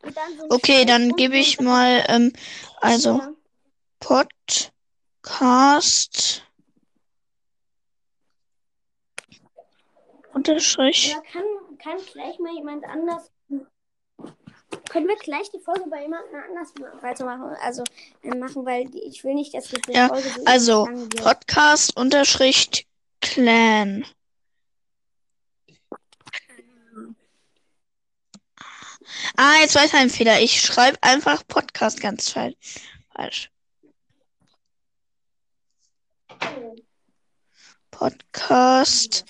dann 0.02 0.38
so 0.38 0.46
Okay, 0.50 0.86
dann 0.86 1.16
gebe 1.16 1.38
ich 1.38 1.60
mal, 1.60 2.04
ähm, 2.08 2.34
also 2.82 3.18
Ja. 3.18 3.34
Podcast 4.00 4.52
Unterstrich. 10.34 11.16
Oder 11.16 11.24
kann, 11.24 11.78
kann 11.78 11.98
gleich 12.12 12.40
mal 12.40 12.54
jemand 12.54 12.86
anders. 12.86 13.32
Können 14.90 15.08
wir 15.08 15.16
gleich 15.18 15.50
die 15.52 15.60
Folge 15.60 15.86
bei 15.90 16.02
jemandem 16.04 16.36
anders 16.50 16.74
weitermachen? 17.02 17.56
Also 17.62 17.84
äh, 18.24 18.36
machen, 18.36 18.66
weil 18.66 18.86
die- 18.86 19.04
ich 19.04 19.24
will 19.24 19.34
nicht, 19.36 19.54
dass 19.54 19.70
diese 19.70 19.92
Ja, 19.92 20.08
Folge 20.10 20.30
so 20.30 20.42
also. 20.46 20.90
Podcast 21.24 21.96
Unterstrich 21.98 22.88
Clan. 23.22 24.06
Ah, 29.36 29.56
jetzt 29.62 29.76
weiß 29.76 29.88
ich 29.88 29.94
einen 29.94 30.10
Fehler. 30.10 30.40
Ich 30.42 30.62
schreibe 30.62 30.98
einfach 31.02 31.46
Podcast 31.48 32.00
ganz 32.02 32.30
falsch. 32.30 32.56
falsch. 33.14 33.50
Podcast 37.92 39.26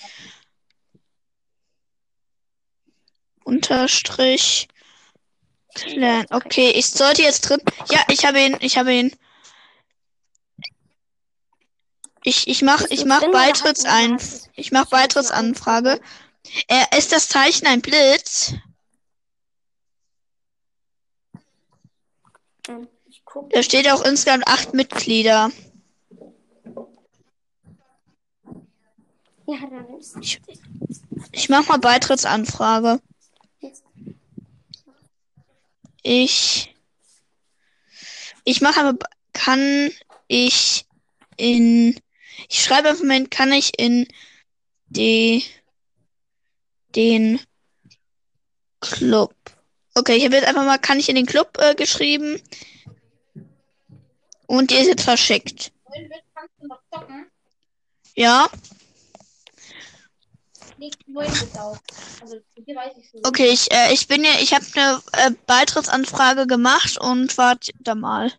Unterstrich 3.43 4.67
Clan. 5.73 6.25
Okay, 6.31 6.71
ich 6.71 6.87
sollte 6.87 7.21
jetzt 7.21 7.41
drin. 7.41 7.61
Ja, 7.89 7.99
ich 8.09 8.25
habe 8.25 8.39
ihn. 8.41 8.57
Ich 8.59 8.77
habe 8.77 8.93
ihn. 8.93 9.15
Ich, 12.23 12.47
ich 12.47 12.61
mach, 12.61 12.79
Bist 12.81 12.91
ich 12.93 13.05
mach 13.05 13.21
du- 13.21 13.27
Ich 13.27 13.31
mach 13.33 13.45
Ich 13.45 13.59
hab 13.61 13.65
jetzt 13.67 13.85
eine 13.85 14.85
Beitrittsanfrage. 14.85 15.89
Anfrage. 15.91 16.01
Äh, 16.67 16.97
ist 16.97 17.11
das 17.11 17.27
Zeichen 17.29 17.65
ein 17.67 17.81
Blitz? 17.81 18.53
Da 23.49 23.63
steht 23.63 23.89
auch 23.89 24.03
insgesamt 24.03 24.47
acht 24.47 24.73
Mitglieder. 24.73 25.51
Ich, 30.19 30.41
ich 31.31 31.49
mach 31.49 31.67
mal 31.67 31.77
Beitrittsanfrage. 31.77 33.01
Ich. 36.11 36.75
Ich 38.43 38.59
mache 38.59 38.81
aber. 38.81 39.07
Kann 39.31 39.91
ich 40.27 40.85
in. 41.37 41.97
Ich 42.49 42.63
schreibe 42.65 42.89
einfach 42.89 43.05
mal, 43.05 43.25
kann 43.27 43.53
ich 43.53 43.79
in 43.79 44.05
die, 44.87 45.45
den 46.95 47.39
Club. 48.81 49.33
Okay, 49.95 50.17
ich 50.17 50.25
habe 50.25 50.35
jetzt 50.35 50.47
einfach 50.47 50.65
mal, 50.65 50.79
kann 50.79 50.99
ich 50.99 51.07
in 51.07 51.15
den 51.15 51.25
Club 51.25 51.57
äh, 51.61 51.75
geschrieben. 51.75 52.41
Und 54.47 54.71
die 54.71 54.75
ist 54.75 54.87
jetzt 54.87 55.03
verschickt. 55.03 55.71
Ja, 58.15 58.49
Wohin 60.81 61.29
willst 61.29 61.59
auch. 61.59 61.77
Also, 62.21 62.37
hier 62.65 62.75
weiß 62.75 62.93
ich 62.97 63.11
so. 63.11 63.19
okay, 63.23 63.49
ich, 63.51 63.71
äh, 63.71 63.93
ich 63.93 64.07
bin 64.07 64.23
ja, 64.23 64.31
ich 64.41 64.53
habe 64.53 64.65
eine 64.75 65.01
äh, 65.13 65.31
Beitrittsanfrage 65.45 66.47
gemacht 66.47 66.97
und 66.99 67.37
warte 67.37 67.71
da 67.79 67.93
mal. 67.93 68.31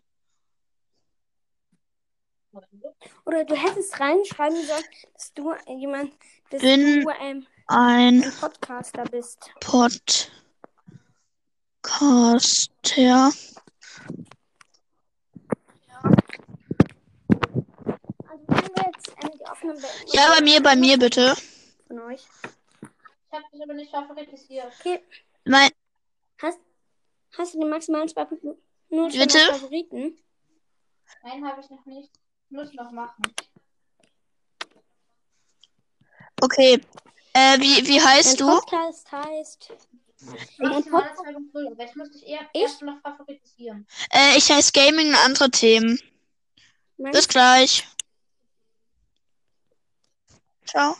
Oder 3.25 3.45
du 3.45 3.55
hättest 3.55 3.99
reinschreiben 3.99 4.57
sollen, 4.65 4.83
dass 5.13 5.33
du 5.33 5.53
jemand, 5.79 6.13
dass 6.49 6.61
Bin- 6.61 7.03
du 7.03 7.09
ähm, 7.21 7.47
Ein 7.67 8.23
ein 8.23 8.33
Podcaster 8.39 9.03
bist. 9.05 9.49
Podcaster. 9.61 10.29
Also? 18.27 20.13
Ja, 20.13 20.33
bei 20.35 20.41
mir, 20.41 20.61
bei 20.61 20.75
mir 20.75 20.97
bitte. 20.99 21.35
Von 21.93 22.01
euch. 22.11 22.25
Ich 22.81 23.31
habe 23.31 23.43
dich 23.53 23.61
aber 23.61 23.73
nicht 23.75 23.91
favoritisiert. 23.91 24.73
Okay. 24.79 25.03
Mein, 25.45 25.69
Hast, 26.41 26.57
hast 27.37 27.53
du 27.53 27.59
den 27.59 27.69
maximalen 27.69 28.07
2.0 28.09 28.55
schon 28.89 29.11
Bitte? 29.11 29.37
Favoriten? 29.37 30.17
Nein, 31.21 31.45
habe 31.47 31.61
ich 31.61 31.69
noch 31.69 31.85
nicht. 31.85 32.09
Muss 32.49 32.73
noch 32.73 32.91
machen. 32.91 33.21
okay. 36.41 36.81
Äh, 37.33 37.59
wie, 37.59 37.87
wie 37.87 38.01
heißt 38.01 38.39
Mein 38.39 38.47
du? 38.49 38.59
Podcast 38.59 39.11
heißt. 39.11 39.73
Maximale 40.57 41.11
2.0, 41.11 41.71
aber 41.73 41.85
ich 41.85 41.95
muss 41.95 42.09
dich 42.09 42.25
eher 42.25 42.49
Ich? 42.53 42.61
erst 42.63 42.81
noch 42.81 42.99
favoritisieren. 43.01 43.85
Äh, 44.11 44.35
ich 44.35 44.49
heiße 44.51 44.71
Gaming 44.71 45.09
und 45.09 45.25
andere 45.25 45.51
Themen. 45.51 45.99
Mein 46.97 47.11
Bis 47.11 47.27
gleich. 47.27 47.87
Ciao. 50.65 50.95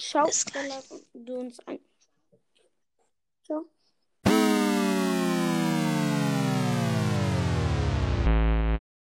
Schau, 0.00 0.24
bis 0.24 0.44
du 1.14 1.38
uns 1.38 1.60
an. 1.60 1.78